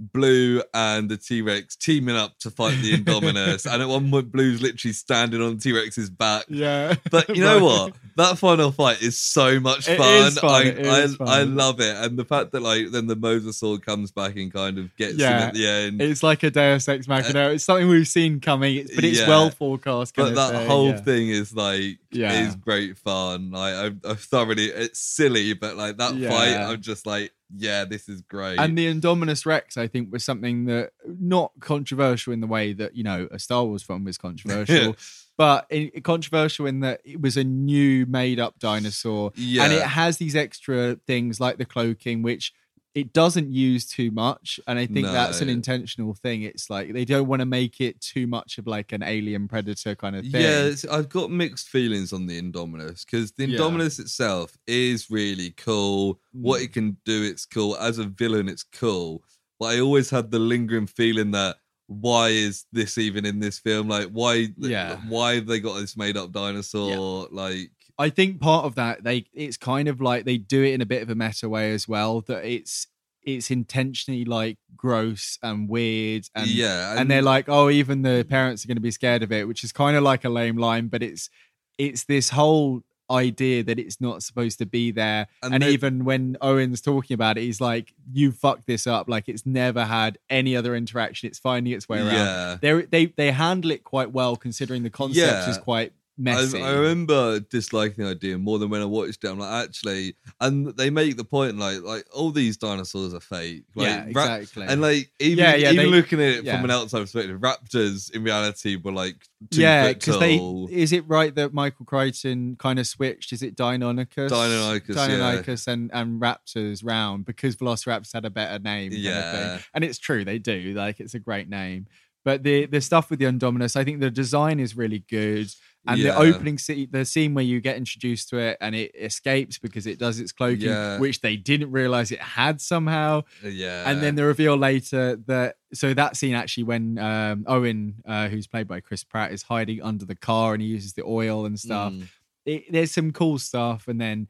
Blue 0.00 0.62
and 0.72 1.10
the 1.10 1.16
T 1.18 1.42
Rex 1.42 1.76
teaming 1.76 2.16
up 2.16 2.38
to 2.38 2.50
fight 2.50 2.80
the 2.80 2.94
Indominus, 2.96 3.70
and 3.70 3.82
at 3.82 3.88
one 3.88 4.10
point 4.10 4.32
Blue's 4.32 4.62
literally 4.62 4.94
standing 4.94 5.42
on 5.42 5.58
T 5.58 5.72
Rex's 5.72 6.08
back. 6.08 6.46
yeah. 6.48 6.94
But 7.10 7.28
you 7.36 7.42
know 7.42 7.62
what? 7.64 7.94
That 8.16 8.38
final 8.38 8.72
fight 8.72 9.02
is 9.02 9.18
so 9.18 9.60
much 9.60 9.88
It 9.88 9.98
fun. 9.98 10.26
is 10.26 10.38
fun, 10.38 10.50
I, 10.50 10.62
it 10.68 10.78
is 10.78 11.16
I, 11.20 11.40
I 11.40 11.42
love 11.42 11.80
it, 11.80 11.94
and 11.96 12.18
the 12.18 12.24
fact 12.24 12.52
that 12.52 12.60
like 12.62 12.90
then 12.90 13.06
the 13.06 13.16
Mosasaur 13.16 13.82
comes 13.82 14.10
back 14.10 14.36
and 14.36 14.52
kind 14.52 14.78
of 14.78 14.94
gets 14.96 15.14
him 15.16 15.22
at 15.26 15.54
the 15.54 15.66
end. 15.66 16.00
It's 16.00 16.22
like 16.22 16.42
a 16.42 16.50
Deus 16.50 16.88
Ex 16.88 17.06
Machina. 17.06 17.50
it's 17.50 17.64
something 17.64 17.88
we've 17.88 18.08
seen 18.08 18.40
coming, 18.40 18.86
but 18.94 19.04
it's 19.04 19.18
Uh, 19.20 19.22
Yeah. 19.22 19.28
well 19.28 19.50
forecast. 19.50 20.16
But 20.16 20.34
that 20.34 20.52
thing, 20.52 20.66
whole 20.66 20.88
yeah. 20.90 21.00
thing 21.00 21.28
is 21.28 21.54
like 21.54 21.98
Yeah. 22.10 22.48
is 22.48 22.56
great 22.56 22.96
fun. 22.98 23.50
Like 23.50 23.74
I, 23.74 24.10
I 24.10 24.14
thoroughly, 24.14 24.66
it's 24.66 24.98
silly, 24.98 25.52
but 25.52 25.76
like 25.76 25.98
that 25.98 26.14
Yeah. 26.14 26.30
fight, 26.30 26.56
I'm 26.56 26.80
just 26.80 27.06
like, 27.06 27.32
yeah, 27.56 27.84
this 27.84 28.08
is 28.08 28.22
great. 28.22 28.58
And 28.58 28.76
the 28.76 28.92
Indominus 28.92 29.46
Rex, 29.46 29.76
I 29.76 29.86
think, 29.86 30.12
was 30.12 30.24
something 30.24 30.66
that 30.66 30.92
not 31.04 31.52
controversial 31.60 32.32
in 32.32 32.40
the 32.40 32.46
way 32.46 32.72
that 32.72 32.96
you 32.96 33.02
know 33.02 33.28
a 33.30 33.38
Star 33.38 33.64
Wars 33.64 33.82
film 33.82 34.04
was 34.04 34.18
controversial, 34.18 34.96
but 35.36 35.66
in, 35.70 35.90
controversial 36.02 36.66
in 36.66 36.80
that 36.80 37.00
it 37.04 37.20
was 37.20 37.36
a 37.36 37.44
new 37.44 38.06
made-up 38.06 38.58
dinosaur, 38.58 39.32
yeah, 39.36 39.64
and 39.64 39.72
it 39.72 39.82
has 39.82 40.18
these 40.18 40.36
extra 40.36 40.96
things 41.06 41.40
like 41.40 41.58
the 41.58 41.64
cloaking, 41.64 42.22
which 42.22 42.52
it 42.94 43.12
doesn't 43.12 43.52
use 43.52 43.86
too 43.86 44.10
much, 44.10 44.58
and 44.66 44.78
I 44.78 44.86
think 44.86 45.06
that's 45.06 45.40
an 45.40 45.48
intentional 45.48 46.12
thing. 46.14 46.42
It's 46.42 46.68
like 46.68 46.92
they 46.92 47.04
don't 47.04 47.28
want 47.28 47.38
to 47.40 47.46
make 47.46 47.80
it 47.80 48.00
too 48.00 48.26
much 48.26 48.58
of 48.58 48.66
like 48.66 48.90
an 48.92 49.02
alien 49.04 49.46
predator 49.46 49.94
kind 49.94 50.16
of 50.16 50.26
thing. 50.26 50.42
yeah. 50.42 50.72
I've 50.90 51.08
got 51.08 51.30
mixed 51.30 51.68
feelings 51.68 52.12
on 52.12 52.26
the 52.26 52.40
Indominus 52.40 53.04
because 53.06 53.30
the 53.32 53.46
Yeah. 53.46 53.58
Indominus 53.60 54.00
itself 54.00 54.58
is 54.66 55.08
really 55.10 55.50
cool. 55.52 56.18
What 56.32 56.60
Mm. 56.60 56.64
it 56.64 56.72
can 56.72 56.96
do, 57.04 57.22
it's 57.22 57.46
cool. 57.46 57.76
As 57.76 57.98
a 57.98 58.04
villain, 58.04 58.48
it's 58.48 58.64
cool. 58.64 59.22
But 59.60 59.66
I 59.76 59.80
always 59.80 60.10
had 60.10 60.30
the 60.32 60.38
lingering 60.40 60.86
feeling 60.88 61.30
that 61.32 61.58
why 61.86 62.28
is 62.28 62.66
this 62.72 62.98
even 62.98 63.24
in 63.26 63.40
this 63.40 63.58
film? 63.58 63.88
Like, 63.88 64.08
why? 64.08 64.48
Yeah. 64.56 64.96
why 65.08 65.34
have 65.36 65.46
they 65.46 65.60
got 65.60 65.78
this 65.80 65.96
made 65.96 66.16
up 66.16 66.32
dinosaur? 66.32 67.28
Like, 67.30 67.70
I 68.00 68.08
think 68.08 68.40
part 68.40 68.64
of 68.64 68.74
that 68.76 69.04
they 69.04 69.26
it's 69.34 69.58
kind 69.58 69.86
of 69.86 70.00
like 70.00 70.24
they 70.24 70.38
do 70.38 70.62
it 70.64 70.72
in 70.72 70.80
a 70.80 70.86
bit 70.86 71.02
of 71.02 71.10
a 71.10 71.14
meta 71.14 71.48
way 71.48 71.72
as 71.72 71.86
well 71.86 72.22
that 72.22 72.44
it's 72.44 72.86
it's 73.22 73.50
intentionally 73.50 74.24
like 74.24 74.56
gross 74.74 75.38
and 75.42 75.68
weird 75.68 76.24
and 76.34 76.48
yeah, 76.48 76.98
and 76.98 77.10
they're 77.10 77.20
like 77.20 77.44
oh 77.48 77.68
even 77.68 78.00
the 78.00 78.26
parents 78.28 78.64
are 78.64 78.68
going 78.68 78.78
to 78.78 78.80
be 78.80 78.90
scared 78.90 79.22
of 79.22 79.30
it 79.30 79.46
which 79.46 79.62
is 79.62 79.70
kind 79.70 79.96
of 79.98 80.02
like 80.02 80.24
a 80.24 80.30
lame 80.30 80.56
line 80.56 80.88
but 80.88 81.02
it's 81.02 81.28
it's 81.76 82.04
this 82.04 82.30
whole 82.30 82.82
idea 83.10 83.62
that 83.62 83.78
it's 83.78 84.00
not 84.00 84.22
supposed 84.22 84.56
to 84.58 84.64
be 84.64 84.92
there 84.92 85.26
And 85.42 85.52
and, 85.54 85.64
even 85.64 86.04
when 86.04 86.36
Owen's 86.40 86.80
talking 86.80 87.14
about 87.14 87.36
it 87.36 87.42
he's 87.42 87.60
like 87.60 87.92
you 88.10 88.32
fucked 88.32 88.66
this 88.66 88.86
up 88.86 89.08
like 89.10 89.28
it's 89.28 89.44
never 89.44 89.84
had 89.84 90.16
any 90.30 90.56
other 90.56 90.74
interaction 90.74 91.26
it's 91.26 91.38
finding 91.38 91.74
its 91.74 91.88
way 91.88 91.98
around 91.98 92.14
yeah. 92.14 92.56
they 92.62 92.82
they 92.82 93.06
they 93.06 93.32
handle 93.32 93.72
it 93.72 93.84
quite 93.84 94.12
well 94.12 94.36
considering 94.36 94.84
the 94.84 94.90
concept 94.90 95.16
Yeah. 95.18 95.50
is 95.50 95.58
quite 95.58 95.92
messy 96.18 96.62
I 96.62 96.72
remember 96.72 97.40
disliking 97.40 98.04
the 98.04 98.10
idea 98.10 98.36
more 98.38 98.58
than 98.58 98.68
when 98.70 98.82
I 98.82 98.84
watched 98.84 99.24
it. 99.24 99.28
I'm 99.28 99.38
like, 99.38 99.68
actually, 99.68 100.16
and 100.40 100.68
they 100.76 100.90
make 100.90 101.16
the 101.16 101.24
point 101.24 101.58
like, 101.58 101.80
like 101.82 102.04
all 102.14 102.30
these 102.30 102.56
dinosaurs 102.56 103.14
are 103.14 103.20
fake. 103.20 103.64
Like, 103.74 103.86
yeah 103.86 104.04
exactly 104.04 104.66
And 104.66 104.80
like 104.80 105.10
even 105.18 105.38
Yeah, 105.44 105.54
yeah, 105.54 105.70
even 105.72 105.86
they- 105.86 105.90
looking 105.90 106.20
at 106.20 106.28
it 106.28 106.44
yeah. 106.44 106.56
from 106.56 106.64
an 106.66 106.70
outside 106.70 107.00
perspective, 107.00 107.40
raptors 107.40 108.10
in 108.10 108.22
reality 108.22 108.76
were 108.76 108.92
like 108.92 109.16
yeah, 109.52 109.92
because 109.94 110.18
they 110.20 110.36
is 110.70 110.92
it 110.92 111.08
right 111.08 111.34
that 111.34 111.54
Michael 111.54 111.86
Crichton 111.86 112.56
kind 112.56 112.78
of 112.78 112.86
switched? 112.86 113.32
Is 113.32 113.42
it 113.42 113.56
Deinonychus, 113.56 114.28
Deinonychus, 114.28 115.66
yeah. 115.66 115.72
And 115.72 115.90
and 115.94 116.20
Raptors 116.20 116.84
round 116.84 117.24
because 117.24 117.56
Velociraptors 117.56 118.12
had 118.12 118.24
a 118.26 118.30
better 118.30 118.58
name, 118.58 118.90
kind 118.92 118.96
of 118.96 119.02
Yeah. 119.02 119.58
and 119.72 119.82
it's 119.84 119.98
true 119.98 120.24
they 120.26 120.38
do. 120.38 120.74
Like 120.74 121.00
it's 121.00 121.14
a 121.14 121.18
great 121.18 121.48
name, 121.48 121.86
but 122.24 122.42
the 122.42 122.66
the 122.66 122.80
stuff 122.80 123.10
with 123.10 123.18
the 123.18 123.26
Indominus, 123.26 123.76
I 123.76 123.84
think 123.84 124.00
the 124.00 124.10
design 124.10 124.60
is 124.60 124.76
really 124.76 125.04
good. 125.10 125.48
And 125.86 125.98
Yeah. 125.98 126.12
the 126.12 126.18
opening 126.18 126.58
scene, 126.58 126.88
the 126.90 127.06
scene 127.06 127.32
where 127.32 127.42
you 127.42 127.58
get 127.62 127.78
introduced 127.78 128.28
to 128.28 128.36
it 128.36 128.58
and 128.60 128.74
it 128.74 128.94
escapes 128.94 129.56
because 129.56 129.86
it 129.86 129.98
does 129.98 130.20
its 130.20 130.30
cloaking, 130.30 130.68
Yeah. 130.68 130.98
which 130.98 131.22
they 131.22 131.36
didn't 131.36 131.70
realize 131.70 132.12
it 132.12 132.20
had 132.20 132.60
somehow 132.60 133.22
yeah, 133.42 133.88
and 133.90 134.02
then 134.02 134.14
the 134.14 134.24
reveal 134.24 134.56
later 134.58 135.16
that 135.26 135.56
so 135.72 135.94
that 135.94 136.18
scene 136.18 136.34
actually 136.34 136.64
when 136.64 136.98
um, 136.98 137.44
Owen, 137.46 137.94
uh, 138.04 138.28
who's 138.28 138.46
played 138.46 138.68
by 138.68 138.80
Chris 138.80 139.04
Pratt, 139.04 139.32
is 139.32 139.42
hiding 139.44 139.80
under 139.82 140.04
the 140.04 140.14
car 140.16 140.52
and 140.52 140.60
he 140.62 140.68
uses 140.68 140.92
the 140.92 141.04
oil 141.04 141.46
and 141.46 141.58
stuff. 141.58 141.94
Mm. 141.94 142.08
It, 142.44 142.64
there's 142.70 142.90
some 142.92 143.10
cool 143.12 143.38
stuff, 143.38 143.88
and 143.88 143.98
then 143.98 144.28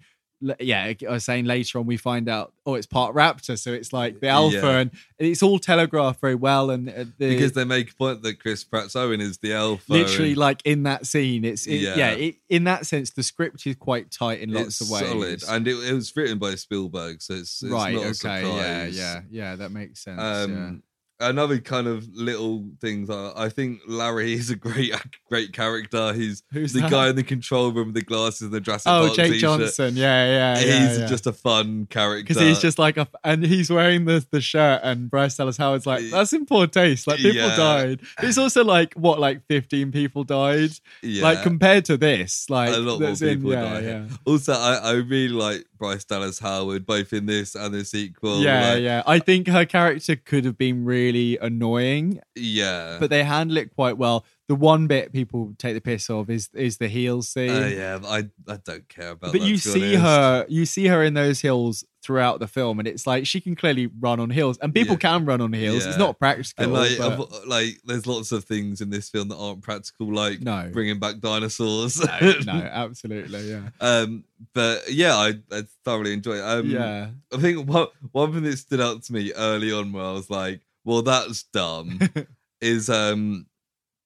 yeah, 0.59 0.93
I 1.09 1.13
was 1.13 1.25
saying 1.25 1.45
later 1.45 1.79
on 1.79 1.87
we 1.87 1.97
find 1.97 2.29
out 2.29 2.53
oh 2.67 2.75
it's 2.75 2.87
part 2.87 3.15
raptor, 3.15 3.59
so 3.59 3.73
it's 3.73 3.93
like 3.93 4.21
the 4.21 4.29
alpha, 4.29 4.57
Yeah. 4.57 4.79
and 4.79 4.91
it's 5.19 5.43
all 5.43 5.59
telegraphed 5.59 6.21
very 6.21 6.35
well, 6.35 6.71
and 6.71 6.89
uh, 6.89 7.05
the, 7.19 7.29
because 7.31 7.53
they 7.53 7.65
make 7.65 7.91
a 7.91 7.95
point 7.95 8.23
that 8.23 8.41
Chris 8.41 8.65
Pratt's 8.65 8.97
Owen 8.97 9.21
is 9.21 9.39
the 9.39 9.53
alpha. 9.53 9.93
literally 9.93 10.31
and 10.31 10.39
like 10.39 10.63
in 10.65 10.85
that 10.85 11.07
scene, 11.07 11.45
it's 11.45 11.67
it, 11.67 11.77
yeah, 11.77 11.97
Yeah. 11.97 12.11
it, 12.13 12.37
in 12.49 12.65
that 12.65 12.87
sense 12.87 13.11
the 13.11 13.23
script 13.23 13.67
is 13.67 13.77
quite 13.77 14.11
tight 14.11 14.41
in 14.41 14.53
lots 14.53 14.81
it's 14.81 14.83
of 14.83 14.91
ways. 14.91 15.09
solid, 15.11 15.43
and 15.49 15.69
it, 15.69 15.77
it 15.89 15.93
was 15.93 16.15
written 16.17 16.39
by 16.39 16.55
Spielberg, 16.55 17.21
so 17.21 17.35
it's, 17.35 17.63
it's 17.63 17.71
right, 17.73 17.95
not 17.95 18.07
okay, 18.07 18.43
yeah, 18.43 18.85
yeah, 18.87 19.21
yeah, 19.31 19.57
that 19.57 19.71
makes 19.73 20.05
sense. 20.05 20.19
yeah. 20.21 20.73
Another 21.21 21.59
kind 21.59 21.87
of 21.87 22.09
little 22.15 22.65
things. 22.81 23.11
I, 23.11 23.33
I 23.37 23.49
think 23.51 23.81
Larry 23.87 24.33
is 24.33 24.51
a 24.51 24.57
great, 24.57 24.95
great 25.29 25.53
character. 25.53 26.13
He's 26.15 26.43
Who's 26.53 26.73
the 26.73 26.81
that? 26.81 26.91
guy 26.91 27.09
in 27.11 27.17
the 27.17 27.23
control 27.23 27.71
room 27.73 27.89
with 27.89 27.95
the 27.95 28.03
glasses 28.03 28.43
and 28.43 28.53
the 28.53 28.61
Jurassic 28.61 28.91
Oh, 28.91 29.05
Park 29.07 29.17
Jake 29.17 29.33
t-shirt. 29.33 29.41
Johnson, 29.41 29.97
yeah, 29.97 30.27
yeah, 30.27 30.59
yeah. 30.65 30.89
He's 30.89 30.99
yeah. 31.01 31.07
just 31.07 31.27
a 31.27 31.33
fun 31.33 31.87
character 31.91 32.23
because 32.25 32.41
he's 32.43 32.59
just 32.61 32.79
like 32.79 32.97
a, 32.97 33.07
and 33.23 33.45
he's 33.45 33.71
wearing 33.71 34.07
the 34.07 34.25
the 34.31 34.41
shirt, 34.41 34.81
and 34.83 35.11
Bryce 35.11 35.37
Dallas 35.37 35.57
Howard's 35.57 35.87
like, 35.87 36.03
that's 36.11 36.33
in 36.33 36.47
poor 36.47 36.67
taste. 36.67 37.07
Like 37.07 37.19
people 37.19 37.37
Yeah. 37.37 37.57
died. 37.57 38.01
It's 38.23 38.39
also 38.39 38.65
like 38.65 38.95
what, 38.95 39.19
like 39.21 39.47
fifteen 39.47 39.93
people 39.93 40.25
died. 40.25 40.71
yeah. 41.03 41.23
Like 41.23 41.43
compared 41.43 41.85
to 41.87 41.97
this, 41.97 42.49
like 42.49 42.71
a 42.75 42.79
lot 42.79 42.99
more 43.01 43.09
that's 43.09 43.23
in- 43.23 43.37
people 43.39 43.53
yeah, 43.53 43.79
yeah. 43.81 44.09
Also, 44.25 44.53
I, 44.55 44.75
I 44.83 44.93
really 44.93 45.29
like 45.29 45.65
Bryce 45.81 46.05
Dallas 46.05 46.39
Howard, 46.39 46.85
both 46.85 47.13
in 47.15 47.25
this 47.25 47.55
and 47.55 47.75
the 47.75 47.85
sequel. 47.85 48.43
yeah, 48.43 48.75
like, 48.75 48.83
yeah. 48.83 49.03
I 49.07 49.19
think 49.19 49.49
her 49.49 49.65
character 49.65 50.15
could 50.15 50.45
have 50.45 50.59
been 50.59 50.85
really 50.85 51.39
annoying, 51.39 52.21
yeah. 52.37 52.99
but 53.01 53.09
they 53.09 53.25
handle 53.25 53.57
it 53.57 53.75
quite 53.75 53.97
well. 53.97 54.25
The 54.51 54.57
one 54.57 54.89
bit 54.89 55.13
people 55.13 55.55
take 55.59 55.75
the 55.75 55.81
piss 55.81 56.11
of 56.11 56.29
is 56.29 56.49
is 56.55 56.79
the 56.79 56.89
heels 56.89 57.29
scene. 57.29 57.51
Uh, 57.51 57.67
yeah, 57.69 57.99
I 58.05 58.29
I 58.49 58.57
don't 58.57 58.89
care 58.89 59.11
about. 59.11 59.31
but 59.31 59.41
that, 59.41 59.43
you 59.43 59.57
see 59.59 59.95
honest. 59.95 60.03
her, 60.03 60.47
you 60.49 60.67
see 60.67 60.87
her 60.89 61.05
in 61.05 61.15
those 61.15 61.41
hills 61.41 61.85
throughout 62.03 62.41
the 62.41 62.49
film, 62.49 62.81
and 62.81 62.89
it's 62.89 63.07
like 63.07 63.27
she 63.27 63.41
can 63.41 63.55
clearly 63.55 63.89
run 64.01 64.19
on 64.19 64.29
heels, 64.31 64.59
and 64.59 64.75
people 64.75 64.95
Yeah. 64.95 64.99
can 65.11 65.25
run 65.25 65.41
on 65.41 65.53
heels. 65.53 65.87
It's 65.87 65.99
not 65.99 66.19
practical. 66.19 66.65
And 66.65 66.73
like, 66.73 66.99
but- 66.99 67.47
like, 67.47 67.81
there's 67.85 68.09
lots 68.09 68.33
of 68.33 68.43
things 68.43 68.81
in 68.81 68.91
this 68.91 69.09
film 69.09 69.29
that 69.29 69.37
aren't 69.37 69.63
practical, 69.63 70.13
like 70.13 70.41
No. 70.41 70.69
bringing 70.73 70.99
back 70.99 71.21
dinosaurs. 71.21 72.01
no, 72.05 72.33
no, 72.45 72.53
absolutely, 72.53 73.49
yeah, 73.51 73.69
um, 73.81 74.25
but 74.53 74.83
yeah, 74.91 75.15
I, 75.15 75.35
I 75.53 75.63
thoroughly 75.85 76.13
enjoy 76.13 76.39
it. 76.39 76.43
Um, 76.43 76.69
yeah. 76.71 77.11
I 77.33 77.37
think 77.37 77.69
one 77.69 77.87
one 78.11 78.33
thing 78.33 78.43
that 78.43 78.57
stood 78.57 78.81
out 78.81 79.05
to 79.05 79.13
me 79.13 79.33
early 79.33 79.71
on, 79.73 79.93
where 79.93 80.03
I 80.05 80.13
was 80.13 80.29
like, 80.29 80.61
"Well, 80.85 81.03
that's 81.03 81.45
dumb," 81.45 82.01
is 82.61 82.91
um 82.91 83.47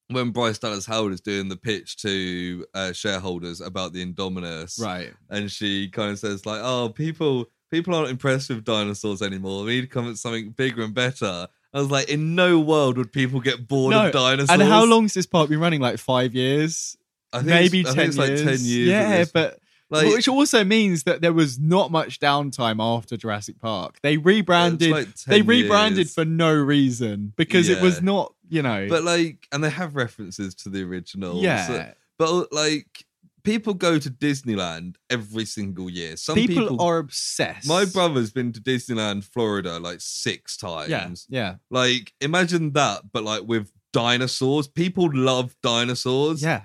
when 0.09 0.31
Bryce 0.31 0.59
Dallas 0.59 0.87
Howard 0.87 1.13
is 1.13 1.21
doing 1.21 1.49
the 1.49 1.57
pitch 1.57 1.97
to 1.99 2.65
uh, 2.75 2.93
shareholders 2.93 3.61
about 3.61 3.93
the 3.93 4.05
Indominus, 4.05 4.81
Right. 4.81 5.13
and 5.31 5.51
she 5.51 5.89
kind 5.89 6.11
of 6.11 6.19
says 6.19 6.45
like, 6.47 6.61
"Oh, 6.63 6.91
people 6.91 7.47
people 7.71 7.95
aren't 7.95 8.11
impressed 8.11 8.51
with 8.51 8.65
dinosaurs 8.65 9.23
anymore. 9.23 9.65
We 9.65 9.77
need 9.77 9.81
to 9.83 9.87
come 9.87 10.09
at 10.11 10.19
something 10.19 10.51
bigger 10.51 10.83
and 10.83 10.95
better." 10.95 11.49
I 11.73 11.79
was 11.81 11.91
like, 11.91 12.09
"In 12.09 12.35
no 12.35 12.61
world 12.61 12.99
would 12.99 13.13
people 13.13 13.41
get 13.41 13.67
bored 13.67 13.93
No, 13.93 14.07
of 14.07 14.13
dinosaurs." 14.13 14.51
And 14.51 14.63
how 14.63 14.85
long's 14.85 15.15
this 15.15 15.27
park 15.27 15.49
been 15.49 15.59
running? 15.61 15.81
Like 15.81 15.99
five 15.99 16.35
years, 16.35 16.97
I 17.33 17.39
think 17.39 17.49
maybe 17.49 17.83
ten 17.83 17.97
years. 17.97 18.19
like 18.19 18.37
ten 18.37 18.59
years. 18.61 18.89
Yeah, 18.89 19.25
but 19.33 19.59
like, 19.91 20.07
which 20.15 20.29
also 20.29 20.65
means 20.65 21.03
that 21.05 21.21
there 21.21 21.33
was 21.33 21.59
not 21.59 21.91
much 21.91 22.21
downtime 22.21 22.77
after 22.81 23.17
Jurassic 23.17 23.59
Park. 23.59 23.99
They 24.03 24.19
rebranded. 24.19 24.91
like 24.91 25.15
they 25.27 25.43
rebranded 25.43 25.99
years. 25.99 26.15
for 26.15 26.25
no 26.25 26.53
reason 26.55 27.33
because 27.37 27.69
it 27.69 27.81
was 27.83 28.03
not, 28.03 28.34
you 28.49 28.63
know. 28.63 28.87
but 28.89 29.05
like, 29.05 29.47
and 29.53 29.63
they 29.65 29.71
have 29.71 29.97
references 29.97 30.55
to 30.57 30.69
the 30.69 30.83
original. 30.83 31.39
Uh, 31.39 31.43
yeah, 31.43 31.67
so- 31.67 31.93
but 32.19 32.53
like, 32.53 33.05
people 33.43 33.75
go 33.75 33.99
to 33.99 34.11
Disneyland 34.11 34.97
every 35.11 35.45
single 35.45 35.91
year. 35.91 36.17
Some 36.17 36.35
people, 36.37 36.55
people, 36.69 36.83
are 36.83 36.99
obsessed. 36.99 37.67
My 37.69 37.85
brother's 37.85 38.31
been 38.33 38.53
to 38.53 38.61
Disneyland, 38.61 39.25
Florida, 39.25 39.79
like 39.79 40.01
six 40.01 40.57
times. 40.57 40.89
Yeah, 40.91 41.09
yeah, 41.29 41.55
Like, 41.71 42.13
imagine 42.21 42.73
that, 42.73 43.03
but 43.13 43.25
like 43.25 43.43
with 43.45 43.71
dinosaurs. 43.93 44.67
People 44.69 45.11
love 45.13 45.55
dinosaurs. 45.63 46.43
yeah. 46.43 46.63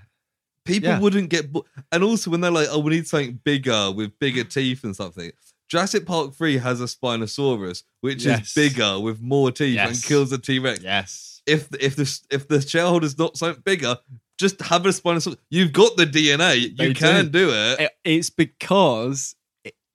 People 0.66 0.90
yeah. 0.90 1.00
wouldn't 1.00 1.30
get. 1.30 1.52
Bo- 1.52 1.66
and 1.92 2.04
also, 2.04 2.30
when 2.30 2.42
they're 2.42 2.52
like, 2.52 2.68
"Oh, 2.70 2.78
we 2.80 2.92
need 2.92 3.08
something 3.08 3.40
bigger 3.44 3.92
with 3.92 4.20
bigger 4.20 4.44
teeth 4.44 4.84
and 4.84 4.96
something," 4.96 5.32
Jurassic 5.68 6.06
Park 6.06 6.36
Three 6.36 6.58
has 6.58 6.80
a 6.80 6.84
Spinosaurus, 6.84 7.84
which 8.02 8.24
Yes. 8.26 8.48
is 8.48 8.54
bigger 8.54 9.00
with 9.00 9.20
more 9.20 9.52
teeth 9.52 9.80
and 9.80 10.00
kills 10.04 10.32
a 10.32 10.38
T 10.38 10.60
Rex. 10.60 10.84
Yes. 10.84 11.29
If 11.46 11.70
if 11.80 11.96
the 11.96 12.20
if 12.30 12.48
the 12.48 12.62
shareholder's 12.62 13.18
not 13.18 13.38
something 13.38 13.62
bigger, 13.66 13.98
just 14.38 14.62
have 14.62 14.86
a 14.86 14.90
Spinosaurus. 14.90 15.38
You've 15.50 15.74
got 15.74 15.98
the 15.98 16.06
DNA. 16.06 16.62
You 16.62 16.76
They 16.76 16.94
can 16.94 17.30
do, 17.32 17.50
it. 17.52 17.80
It- 17.82 17.92
It's 18.04 18.30
because 18.30 19.36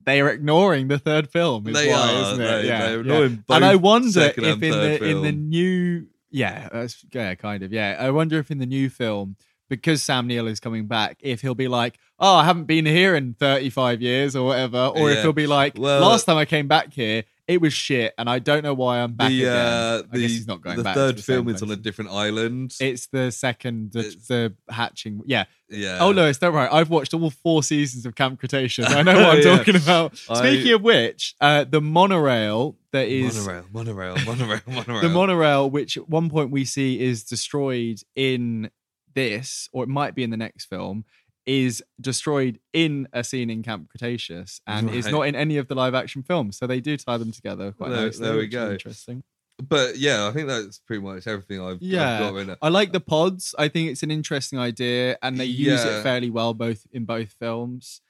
they 0.05 0.21
are 0.21 0.29
ignoring 0.29 0.87
the 0.87 0.99
third 0.99 1.29
film. 1.29 1.67
Is 1.67 1.73
They 1.73 1.89
why, 1.89 2.11
are. 2.13 2.21
Isn't 2.33 2.41
it? 2.41 2.61
They- 2.61 2.67
yeah, 2.67 2.95
yeah. 3.01 3.29
And 3.49 3.65
I 3.65 3.75
wonder 3.75 4.19
if 4.21 4.37
in 4.37 4.59
the 4.59 5.03
in 5.03 5.21
the 5.23 5.31
new 5.31 6.07
yeah, 6.31 6.67
that's, 6.71 7.05
yeah, 7.13 7.33
kind 7.35 7.63
of 7.63 7.71
yeah. 7.71 7.95
I 7.99 8.11
wonder 8.11 8.37
if 8.39 8.51
in 8.51 8.57
the 8.59 8.65
new 8.65 8.89
film 8.89 9.37
because 9.69 10.03
Sam 10.03 10.27
Neill 10.27 10.47
is 10.47 10.59
coming 10.59 10.85
back, 10.85 11.17
if 11.21 11.41
he'll 11.41 11.55
be 11.55 11.67
like, 11.69 11.97
"Oh, 12.19 12.35
I 12.35 12.43
haven't 12.45 12.65
been 12.65 12.85
here 12.85 13.15
in 13.15 13.33
thirty-five 13.33 14.01
years" 14.01 14.35
or 14.35 14.45
whatever, 14.45 14.77
or 14.95 15.09
if 15.11 15.21
he'll 15.21 15.33
be 15.33 15.47
like, 15.47 15.73
Well- 15.77 16.01
"Last 16.01 16.25
time 16.25 16.37
I 16.37 16.45
came 16.45 16.67
back 16.67 16.93
here, 16.93 17.23
it 17.47 17.61
was 17.61 17.73
shit, 17.73 18.13
and 18.17 18.29
I 18.29 18.39
don't 18.39 18.63
know 18.63 18.73
why 18.73 18.99
I'm 19.01 19.13
back 19.13 19.29
the 19.29 19.41
again." 19.43 19.55
uh, 19.55 20.01
I 20.11 20.15
the, 20.15 20.21
guess 20.21 20.31
he's 20.31 20.47
not 20.47 20.61
going 20.61 20.77
the 20.77 20.83
back. 20.83 20.95
third 20.95 21.17
the 21.17 21.21
film 21.21 21.47
is 21.49 21.61
on 21.61 21.69
a 21.71 21.75
different 21.75 22.11
island. 22.11 22.73
It's 22.79 23.07
the 23.07 23.31
second, 23.31 23.91
the, 23.91 24.01
the 24.27 24.73
hatching. 24.73 25.21
Yeah. 25.25 25.45
yeah. 25.69 25.99
Oh, 26.01 26.11
Lewis, 26.11 26.37
don't 26.39 26.53
worry. 26.53 26.67
I've 26.71 26.89
watched 26.89 27.13
all 27.13 27.29
four 27.29 27.61
seasons 27.63 28.05
of 28.05 28.15
Camp 28.15 28.39
Cretaceous. 28.39 28.87
I 28.89 29.01
know 29.03 29.13
what 29.15 29.37
I'm 29.37 29.37
Yeah. 29.43 29.57
talking 29.57 29.75
about. 29.75 30.19
I- 30.29 30.39
Speaking 30.39 30.73
of 30.73 30.81
which, 30.81 31.35
uh, 31.39 31.65
the 31.65 31.81
monorail 31.81 32.77
that 32.91 33.07
is 33.07 33.37
monorail, 33.45 33.65
monorail, 33.71 34.15
monorail, 34.25 34.61
monorail. 34.67 35.01
the 35.01 35.09
monorail, 35.09 35.69
which 35.69 35.97
at 35.97 36.09
one 36.09 36.29
point 36.29 36.49
we 36.51 36.65
see 36.65 36.99
is 37.01 37.23
destroyed 37.23 37.99
in 38.15 38.69
this, 39.13 39.69
or 39.71 39.83
it 39.83 39.89
might 39.89 40.15
be 40.15 40.23
in 40.23 40.29
the 40.29 40.37
next 40.37 40.65
film, 40.65 41.05
is 41.45 41.83
destroyed 42.01 42.59
in 42.73 43.07
a 43.13 43.23
scene 43.23 43.49
in 43.49 43.61
Camp 43.63 43.89
Cretaceous 43.89 44.61
and 44.65 44.89
is 44.89 45.07
not 45.07 45.23
in 45.23 45.35
any 45.35 45.57
of 45.57 45.67
the 45.67 45.75
live 45.75 45.93
action 45.93 46.23
films. 46.23 46.57
So 46.57 46.65
they 46.67 46.79
do 46.81 46.97
tie 46.97 47.17
them 47.17 47.31
together 47.31 47.71
quite 47.71 47.89
There- 47.91 48.05
nicely. 48.05 48.25
there 48.27 48.37
we 48.37 48.47
go. 48.47 48.71
Interesting. 48.71 49.23
But 49.69 49.97
yeah, 49.97 50.27
I 50.27 50.31
think 50.31 50.47
that's 50.49 50.79
pretty 50.79 51.01
much 51.01 51.27
everything 51.27 51.61
I've, 51.61 51.75
I've 51.81 52.19
got 52.19 52.33
right 52.33 52.45
now. 52.47 52.57
I 52.61 52.67
like 52.69 52.91
the 52.91 52.99
pods. 52.99 53.55
I 53.57 53.69
think 53.69 53.89
it's 53.89 54.03
an 54.03 54.11
interesting 54.11 54.59
idea, 54.59 55.17
and 55.21 55.39
they 55.39 55.45
use 55.45 55.85
Yeah. 55.85 55.99
it 55.99 56.03
fairly 56.03 56.29
well 56.29 56.53
both 56.53 56.85
in 56.91 57.05
both 57.05 57.31
films. 57.39 58.01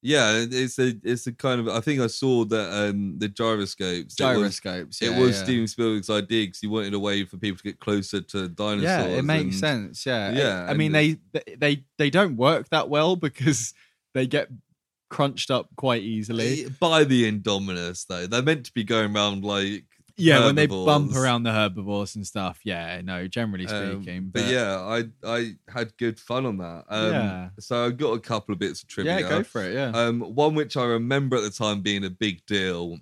Yeah, 0.00 0.44
it's 0.48 0.78
a 0.78 0.94
it's 1.02 1.26
a 1.26 1.32
kind 1.32 1.60
of 1.60 1.68
I 1.68 1.80
think 1.80 2.00
I 2.00 2.06
saw 2.06 2.44
that 2.44 2.88
um 2.88 3.18
the 3.18 3.28
gyroscopes. 3.28 4.14
it 4.20 4.24
was- 4.24 4.36
Gyroscopes. 4.60 5.02
It 5.02 5.10
yeah, 5.10 5.18
was 5.18 5.36
yeah. 5.38 5.44
Steven 5.44 5.66
Spielberg's 5.66 6.08
idea 6.10 6.46
because 6.46 6.60
he 6.60 6.68
wanted 6.68 6.94
a 6.94 6.98
way 6.98 7.24
for 7.24 7.36
people 7.36 7.56
to 7.58 7.64
get 7.64 7.80
closer 7.80 8.20
to 8.20 8.48
dinosaurs. 8.48 8.82
Yeah, 8.84 9.04
it 9.06 9.24
makes 9.24 9.60
and- 9.62 9.94
sense. 9.94 10.06
Yeah, 10.06 10.30
Yeah, 10.32 10.66
I 10.68 10.74
mean, 10.74 10.92
they 10.92 11.16
they 11.56 11.84
they 11.98 12.10
don't 12.10 12.36
work 12.36 12.68
that 12.70 12.88
well 12.88 13.16
because 13.16 13.74
they 14.14 14.26
get 14.28 14.48
crunched 15.10 15.50
up 15.50 15.68
quite 15.76 16.02
easily. 16.02 16.66
By 16.78 17.02
the 17.04 17.30
Indominus, 17.30 18.06
though, 18.06 18.26
they're 18.26 18.42
meant 18.42 18.66
to 18.66 18.72
be 18.74 18.84
going 18.84 19.16
around 19.16 19.42
like 19.42 19.84
Yeah, 20.18 20.44
when 20.46 20.54
they 20.56 20.66
bump 20.66 21.14
around 21.14 21.44
the 21.44 21.52
herbivores 21.52 22.16
and 22.16 22.26
stuff. 22.26 22.60
Yeah, 22.64 23.00
no, 23.02 23.26
generally 23.28 23.66
Um, 23.66 24.02
speaking. 24.02 24.30
but, 24.30 24.44
yeah, 24.46 24.78
I 24.78 25.04
I 25.24 25.52
had 25.68 25.96
good 25.96 26.18
fun 26.18 26.44
on 26.44 26.58
that. 26.58 26.84
Um, 26.88 27.12
Yeah. 27.12 27.48
So 27.60 27.86
I 27.86 27.90
got 27.90 28.12
a 28.12 28.20
couple 28.20 28.52
of 28.52 28.58
bits 28.58 28.82
of 28.82 28.88
trivia. 28.88 29.20
yeah, 29.20 29.28
go 29.28 29.42
for 29.44 29.62
it. 29.62 29.74
Yeah, 29.74 29.90
Um, 29.90 30.20
one 30.20 30.54
which 30.54 30.76
I 30.76 30.84
remember 30.84 31.36
at 31.36 31.42
the 31.42 31.50
time 31.50 31.80
being 31.82 32.04
a 32.04 32.10
big 32.10 32.44
deal 32.46 32.98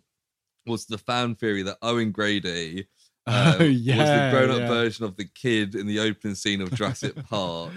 was 0.66 0.86
the 0.86 0.98
fan 0.98 1.34
theory 1.36 1.62
that 1.62 1.78
Owen 1.82 2.12
Grady 2.12 2.86
um, 3.26 3.56
oh 3.60 3.64
yeah, 3.64 3.96
was 3.98 4.08
the 4.08 4.38
grown-up 4.38 4.60
yeah. 4.60 4.68
version 4.68 5.04
of 5.04 5.16
the 5.16 5.24
kid 5.34 5.74
in 5.74 5.86
the 5.86 5.98
opening 6.00 6.34
scene 6.36 6.60
of 6.60 6.72
Jurassic 6.74 7.16
Park. 7.30 7.72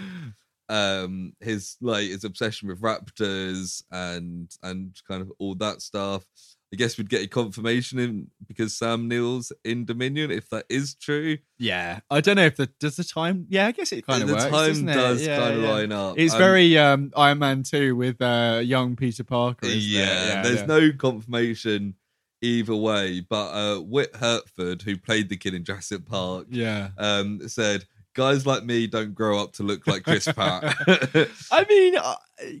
Um, 0.68 1.32
his 1.40 1.76
like 1.80 2.08
his 2.08 2.22
obsession 2.22 2.68
with 2.68 2.80
raptors 2.80 3.82
and 3.90 4.48
and 4.62 4.94
kind 5.08 5.22
of 5.22 5.32
all 5.40 5.54
that 5.56 5.82
stuff. 5.82 6.24
I 6.72 6.76
guess 6.76 6.96
we'd 6.96 7.10
get 7.10 7.22
a 7.24 7.26
confirmation 7.26 7.98
in 7.98 8.30
because 8.46 8.76
Sam 8.76 9.08
Neill's 9.08 9.50
in 9.64 9.84
Dominion, 9.86 10.30
if 10.30 10.48
that 10.50 10.66
is 10.68 10.94
true. 10.94 11.38
Yeah, 11.58 11.98
I 12.08 12.20
don't 12.20 12.36
know 12.36 12.44
if 12.44 12.56
the 12.56 12.66
does 12.78 12.94
the 12.96 13.02
time. 13.02 13.46
Yeah, 13.48 13.66
I 13.66 13.72
guess 13.72 13.90
it 13.90 14.06
kind 14.06 14.22
of 14.22 14.28
the 14.28 14.34
works. 14.34 14.44
time 14.46 14.86
does 14.86 15.26
Yeah, 15.26 15.38
kind 15.38 15.56
of 15.56 15.62
yeah. 15.62 15.68
line 15.68 15.90
up. 15.92 16.16
It's 16.16 16.32
Um, 16.34 16.38
very 16.38 16.78
um, 16.78 17.12
Iron 17.16 17.38
Man 17.40 17.62
two 17.64 17.96
with 17.96 18.22
uh, 18.22 18.60
young 18.64 18.94
Peter 18.94 19.24
Parker. 19.24 19.66
Yeah, 19.66 20.26
yeah, 20.28 20.42
there's 20.42 20.66
no 20.68 20.92
confirmation 20.92 21.96
either 22.40 22.74
way. 22.76 23.20
But 23.20 23.50
uh, 23.50 23.80
Whit 23.80 24.14
Hertford, 24.14 24.82
who 24.82 24.96
played 24.96 25.28
the 25.28 25.36
kid 25.36 25.54
in 25.54 25.64
Jurassic 25.64 26.06
Park, 26.06 26.46
Yeah, 26.50 26.90
um, 26.98 27.48
said, 27.48 27.84
"Guys 28.14 28.46
like 28.46 28.64
me 28.64 28.86
don't 28.86 29.14
grow 29.14 29.38
up 29.42 29.52
to 29.54 29.62
look 29.62 29.86
like 29.86 30.02
Chris 30.04 30.26
Pratt." 30.26 30.62
I 31.50 31.64
mean, 31.68 31.96
uh, 31.96 32.14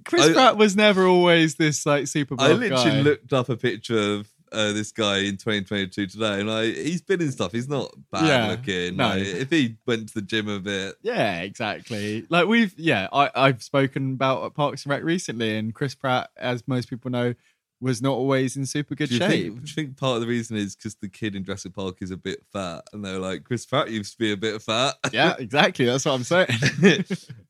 Chris 0.04 0.28
I- 0.28 0.32
Pratt 0.32 0.56
was 0.56 0.76
never 0.76 1.06
always 1.06 1.56
this 1.56 1.84
like 1.86 2.06
super. 2.06 2.36
I 2.38 2.52
literally 2.52 2.84
guy. 2.90 3.00
looked 3.02 3.32
up 3.32 3.48
a 3.48 3.56
picture 3.56 3.98
of 4.14 4.28
uh, 4.52 4.72
this 4.72 4.90
guy 4.90 5.18
in 5.18 5.36
2022 5.36 6.08
today, 6.08 6.40
and 6.40 6.50
I 6.50 6.66
he's 6.66 7.02
been 7.02 7.20
in 7.20 7.30
stuff. 7.30 7.52
He's 7.52 7.68
not 7.68 7.94
bad 8.10 8.26
Yeah, 8.26 8.48
looking. 8.48 8.96
no. 8.96 9.08
Like, 9.10 9.22
if 9.24 9.50
he 9.50 9.76
went 9.86 10.08
to 10.08 10.14
the 10.14 10.22
gym 10.22 10.48
a 10.48 10.58
bit, 10.58 10.96
Yeah, 11.02 11.42
exactly. 11.42 12.26
Like 12.28 12.48
we've 12.48 12.74
yeah, 12.76 13.06
I 13.12 13.30
I've 13.34 13.62
spoken 13.62 14.14
about 14.14 14.52
Parks 14.54 14.84
and 14.84 14.90
Rec 14.90 15.04
recently, 15.04 15.56
and 15.56 15.72
Chris 15.74 15.94
Pratt, 15.94 16.30
as 16.36 16.66
most 16.66 16.90
people 16.90 17.10
know, 17.12 17.34
was 17.80 18.02
not 18.02 18.12
always 18.12 18.56
in 18.56 18.66
super 18.66 18.94
good 18.94 19.08
do 19.08 19.16
shape. 19.16 19.30
think, 19.30 19.54
do 19.54 19.60
you 19.62 19.74
think 19.74 19.96
part 19.96 20.16
of 20.16 20.20
the 20.20 20.26
reason 20.26 20.56
is 20.56 20.76
because 20.76 20.96
the 20.96 21.08
kid 21.08 21.34
in 21.34 21.44
Jurassic 21.44 21.74
Park 21.74 21.96
is 22.00 22.10
a 22.10 22.16
bit 22.16 22.44
fat, 22.52 22.82
and 22.92 23.04
they're 23.04 23.18
like, 23.18 23.44
Chris 23.44 23.64
Pratt 23.64 23.90
used 23.90 24.12
to 24.12 24.18
be 24.18 24.32
a 24.32 24.36
bit 24.36 24.60
fat. 24.60 24.96
yeah, 25.12 25.34
exactly. 25.38 25.86
That's 25.86 26.04
what 26.04 26.14
I'm 26.14 26.24
saying. 26.24 26.48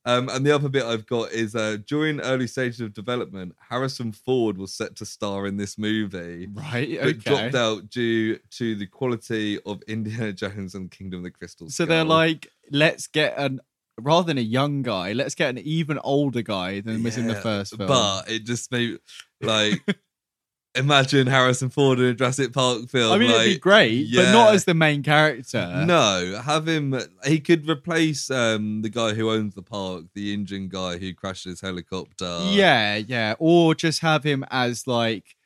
um, 0.05 0.29
and 0.29 0.47
the 0.47 0.53
other 0.53 0.69
bit 0.69 0.85
I've 0.85 1.07
got 1.07 1.33
is 1.33 1.57
uh, 1.57 1.79
during 1.87 2.21
early 2.21 2.47
stages 2.47 2.81
of 2.81 2.95
development, 2.95 3.57
Harrison 3.69 4.13
Ford 4.13 4.57
was 4.57 4.73
set 4.73 4.97
to 4.97 5.07
star 5.07 5.47
in 5.47 5.57
this 5.57 5.77
movie, 5.77 6.49
right. 6.53 6.99
but 7.01 7.09
Okay. 7.11 7.19
dropped 7.19 7.55
out 7.55 7.91
due 7.91 8.39
to 8.51 8.77
the 8.77 8.87
quality 8.87 9.59
of 9.67 9.83
Indiana 9.89 10.33
Jones 10.33 10.75
and 10.75 10.91
Kingdom 10.91 11.19
of 11.19 11.25
the 11.25 11.31
Crystal 11.31 11.69
So 11.69 11.85
they're 11.87 12.05
like, 12.05 12.49
let's 12.71 13.07
get 13.09 13.37
an 13.37 13.61
rather 13.99 14.27
than 14.27 14.39
a 14.39 14.43
young 14.43 14.83
guy, 14.83 15.13
let's 15.13 15.35
get 15.35 15.51
an 15.51 15.59
even 15.59 15.99
older 16.03 16.43
guy 16.43 16.81
than 16.81 17.03
was 17.03 17.19
in 17.19 17.27
the 17.27 17.35
first 17.35 17.77
film. 17.77 17.89
But 17.89 18.31
it 18.31 18.45
just 18.45 18.73
made 18.73 18.99
like 19.41 19.83
imagine 20.75 21.27
Harrison 21.27 21.69
Ford 21.69 21.99
in 21.99 22.05
a 22.07 22.15
Jurassic 22.15 22.53
Park 22.53 22.89
film. 22.89 23.13
I 23.13 23.19
mean, 23.19 23.31
like, 23.31 23.41
it'd 23.41 23.55
be 23.55 23.59
great, 23.59 24.15
but 24.15 24.31
not 24.33 24.55
as 24.55 24.65
the 24.65 24.75
main 24.75 25.03
character. 25.03 25.85
No, 25.87 26.41
have 26.45 26.69
him. 26.69 26.99
He 27.25 27.41
could 27.41 27.69
replace 27.69 28.31
um, 28.31 28.83
the 28.83 28.89
guy 28.89 29.15
who 29.15 29.31
owns 29.31 29.55
the 29.55 29.63
park, 29.63 30.05
the 30.15 30.33
Indian 30.33 30.69
guy 30.69 30.99
who 30.99 31.13
crashed 31.15 31.45
his 31.45 31.61
helicopter. 31.61 32.39
Yeah, 32.51 32.97
yeah. 32.97 33.35
Or 33.39 33.75
just 33.75 34.01
have 34.01 34.23
him 34.25 34.45
as 34.51 34.87
like 34.87 35.37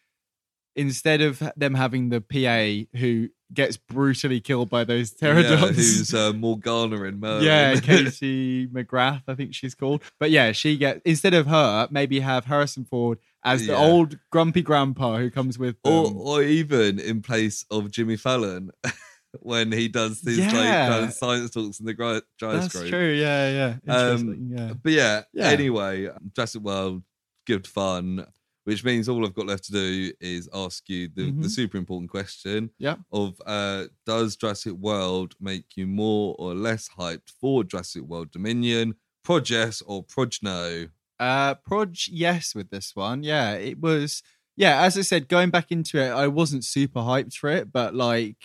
instead 0.77 1.21
of 1.21 1.43
them 1.57 1.75
having 1.75 2.09
the 2.09 2.21
PA 2.21 2.99
who 2.99 3.29
gets 3.53 3.77
brutally 3.77 4.41
killed 4.41 4.69
by 4.69 4.83
those 4.83 5.15
Yeah, 5.23 5.33
who's 5.57 6.13
uh, 6.13 6.33
Morgana 6.37 7.03
in 7.05 7.21
Merlin. 7.21 7.45
yeah, 7.45 7.77
Katie 7.81 8.67
McGrath, 8.67 9.23
I 9.29 9.35
think 9.37 9.55
she's 9.55 9.77
called. 9.77 10.03
But 10.19 10.33
yeah, 10.33 10.51
she 10.51 10.77
gets 10.77 11.01
instead 11.05 11.33
of 11.35 11.47
her, 11.47 11.87
maybe 11.93 12.19
have 12.21 12.47
Harrison 12.47 12.85
Ford 12.85 13.21
as 13.45 13.67
the 13.67 13.73
Yeah. 13.73 13.79
old 13.79 14.19
grumpy 14.31 14.63
grandpa 14.63 15.19
who 15.19 15.31
comes 15.31 15.59
with 15.59 15.77
them. 15.83 15.93
or 15.93 16.13
or 16.15 16.43
even 16.43 16.99
in 16.99 17.21
place 17.23 17.65
of 17.71 17.91
Jimmy 17.91 18.17
Fallon 18.17 18.71
when 19.41 19.73
he 19.73 19.89
does 19.89 20.21
his 20.21 20.39
like 20.39 20.53
kind 20.53 21.05
of 21.05 21.13
science 21.13 21.51
talks 21.51 21.81
in 21.81 21.87
the 21.87 21.95
Gri- 21.95 22.23
Giants 22.39 22.67
That's 22.67 22.77
group. 22.77 22.89
true. 22.89 23.13
Yeah, 23.13 23.77
yeah. 23.87 23.95
Um, 23.95 24.49
yeah. 24.57 24.73
But 24.83 24.93
yeah, 24.93 25.23
Yeah. 25.33 25.49
anyway, 25.49 26.09
Jurassic 26.35 26.63
World, 26.63 27.03
good 27.47 27.67
fun, 27.67 28.27
which 28.65 28.85
means 28.85 29.09
all 29.09 29.27
I've 29.27 29.35
got 29.35 29.47
left 29.47 29.65
to 29.65 29.73
do 29.73 30.13
is 30.21 30.49
ask 30.55 30.89
you 30.89 31.09
the, 31.09 31.25
the 31.33 31.49
Mhm. 31.49 31.51
super 31.51 31.77
important 31.77 32.11
question 32.11 32.71
Yeah. 32.79 32.97
of 33.13 33.41
uh, 33.45 33.85
does 34.07 34.37
Jurassic 34.37 34.75
World 34.75 35.35
make 35.41 35.77
you 35.77 35.87
more 35.87 36.35
or 36.39 36.55
less 36.55 36.89
hyped 36.99 37.31
for 37.41 37.65
Jurassic 37.65 38.03
World 38.05 38.31
Dominion, 38.31 38.95
Proj 39.25 39.51
or 39.85 40.05
Progno? 40.05 40.89
Uh, 41.21 41.55
Proj, 41.55 42.09
yes, 42.13 42.55
with 42.55 42.71
this 42.71 42.95
one. 42.95 43.23
Yeah, 43.23 43.53
it 43.53 43.81
was. 43.81 44.23
Yeah, 44.57 44.83
as 44.83 44.97
I 44.97 45.03
said, 45.03 45.29
going 45.29 45.51
back 45.51 45.73
into 45.73 45.99
it, 46.01 46.11
I 46.11 46.29
wasn't 46.29 46.65
super 46.65 47.01
hyped 47.01 47.35
for 47.35 47.51
it, 47.51 47.73
but 47.73 47.95
like 47.95 48.37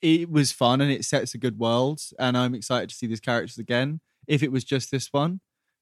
it 0.00 0.30
was 0.30 0.52
fun 0.52 0.80
and 0.80 0.90
it 0.92 1.04
sets 1.04 1.34
a 1.34 1.38
good 1.38 1.58
world, 1.58 2.00
and 2.18 2.36
I'm 2.36 2.54
excited 2.54 2.88
to 2.90 2.94
see 2.94 3.06
these 3.08 3.20
characters 3.20 3.58
again. 3.58 4.00
If 4.28 4.42
it 4.42 4.52
was 4.52 4.62
just 4.62 4.90
this 4.92 5.08
one, 5.12 5.40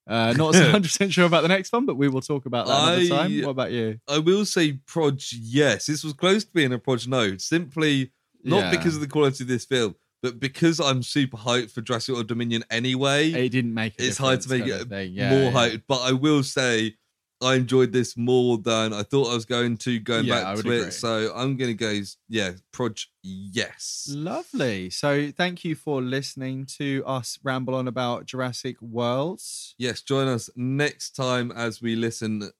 uh, 0.08 0.32
not 0.36 0.54
100 0.54 0.82
percent 0.82 1.12
sure 1.12 1.26
about 1.26 1.42
the 1.42 1.48
next 1.48 1.72
one, 1.72 1.84
but 1.84 1.96
we 1.96 2.08
will 2.08 2.22
talk 2.22 2.46
about 2.46 2.66
that 2.66 2.98
another 2.98 3.08
time. 3.08 3.32
I- 3.42 3.44
What 3.44 3.50
about 3.50 3.72
you? 3.72 3.98
I 4.08 4.18
will 4.18 4.44
say 4.46 4.74
Proj, 4.86 5.32
yes. 5.38 5.86
This 5.86 6.02
was 6.04 6.12
close 6.14 6.44
to 6.44 6.52
being 6.52 6.72
a 6.72 6.78
Proj 6.78 7.06
no, 7.06 7.36
simply 7.36 8.12
not 8.44 8.58
Yeah. 8.58 8.70
because 8.70 8.94
of 8.94 9.00
the 9.02 9.08
quality 9.08 9.44
of 9.44 9.48
this 9.48 9.64
film, 9.66 9.94
but 10.22 10.40
because 10.40 10.80
I'm 10.80 11.02
super 11.02 11.36
hyped 11.36 11.70
for 11.70 11.80
Jurassic 11.82 12.14
World 12.14 12.26
Dominion 12.28 12.64
anyway. 12.70 13.30
it 13.30 13.50
didn't 13.50 13.74
make. 13.74 13.94
It's 13.98 14.18
hard 14.18 14.40
to 14.42 14.48
make 14.48 14.66
it 14.66 14.70
kind 14.70 14.82
of 14.82 14.88
thing. 14.88 15.12
Yeah, 15.12 15.30
more 15.30 15.50
yeah. 15.52 15.68
hyped. 15.68 15.82
But 15.86 16.00
I 16.02 16.12
will 16.12 16.42
say 16.42 16.96
I 17.42 17.54
enjoyed 17.54 17.92
this 17.92 18.16
more 18.16 18.56
than 18.56 18.92
I 18.94 19.02
thought 19.02 19.30
I 19.30 19.34
was 19.34 19.44
going 19.44 19.76
to 19.78 19.98
going 19.98 20.24
Yeah, 20.24 20.54
back 20.54 20.64
to 20.64 20.70
it. 20.70 20.92
So 20.92 21.32
I'm 21.34 21.56
gonna 21.56 21.74
go 21.74 22.00
yeah, 22.28 22.52
Proj 22.72 23.08
yes. 23.22 24.08
Lovely. 24.10 24.88
So, 24.90 25.30
thank 25.30 25.64
you 25.64 25.74
for 25.74 26.00
listening 26.00 26.66
to 26.78 27.02
us 27.06 27.38
ramble 27.42 27.74
on 27.74 27.88
about 27.88 28.24
Jurassic 28.24 28.80
Worlds. 28.80 29.74
Yes, 29.78 30.00
join 30.00 30.28
us 30.28 30.48
next 30.56 31.10
time 31.10 31.52
as 31.52 31.82
we 31.82 31.94
listen 31.94 32.50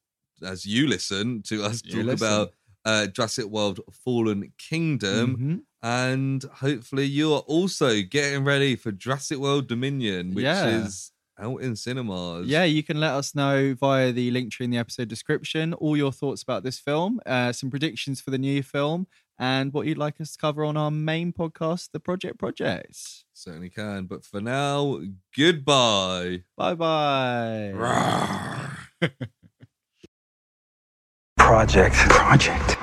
as 0.43 0.67
you 0.67 0.87
listen 0.87 1.43
to 1.45 1.65
us 1.65 1.83
You 1.85 1.97
talk 2.03 2.07
listen. 2.07 2.27
about 2.29 2.53
uh 2.85 3.07
Jurassic 3.07 3.47
World 3.47 3.81
Fallen 4.05 4.53
Kingdom. 4.59 5.37
Mhm. 5.37 5.61
And 5.87 6.43
hopefully 6.43 7.05
you 7.05 7.33
are 7.33 7.45
also 7.47 8.03
getting 8.03 8.43
ready 8.43 8.75
for 8.75 8.91
Jurassic 8.91 9.39
World 9.39 9.69
Dominion, 9.69 10.35
which 10.35 10.43
Yeah. 10.43 10.83
is 10.85 11.13
out 11.39 11.59
in 11.63 11.77
cinemas. 11.77 12.49
Yeah, 12.49 12.65
you 12.65 12.83
can 12.83 12.99
let 12.99 13.13
us 13.13 13.37
know 13.37 13.73
via 13.79 14.11
the 14.11 14.33
link 14.33 14.51
tree 14.51 14.65
in 14.65 14.71
the 14.73 14.79
episode 14.79 15.07
description 15.07 15.75
all 15.75 15.97
your 15.97 16.11
thoughts 16.11 16.43
about 16.43 16.65
this 16.65 16.81
film, 16.81 17.21
uh, 17.25 17.53
some 17.53 17.71
predictions 17.71 18.21
for 18.21 18.33
the 18.33 18.39
new 18.39 18.65
film, 18.65 19.07
and 19.39 19.73
what 19.73 19.87
you'd 19.87 19.97
like 19.99 20.21
us 20.21 20.33
to 20.33 20.39
cover 20.39 20.65
on 20.65 20.77
our 20.77 20.91
main 20.91 21.33
podcast, 21.33 21.91
The 21.93 22.01
Project 22.01 22.37
Projects. 22.37 23.25
Certainly 23.33 23.71
can. 23.71 24.07
But 24.07 24.25
for 24.25 24.41
now, 24.41 24.99
goodbye. 25.37 26.43
Bye 26.57 26.75
bye. 26.75 27.73
Project. 31.37 31.95
Project. 31.95 32.77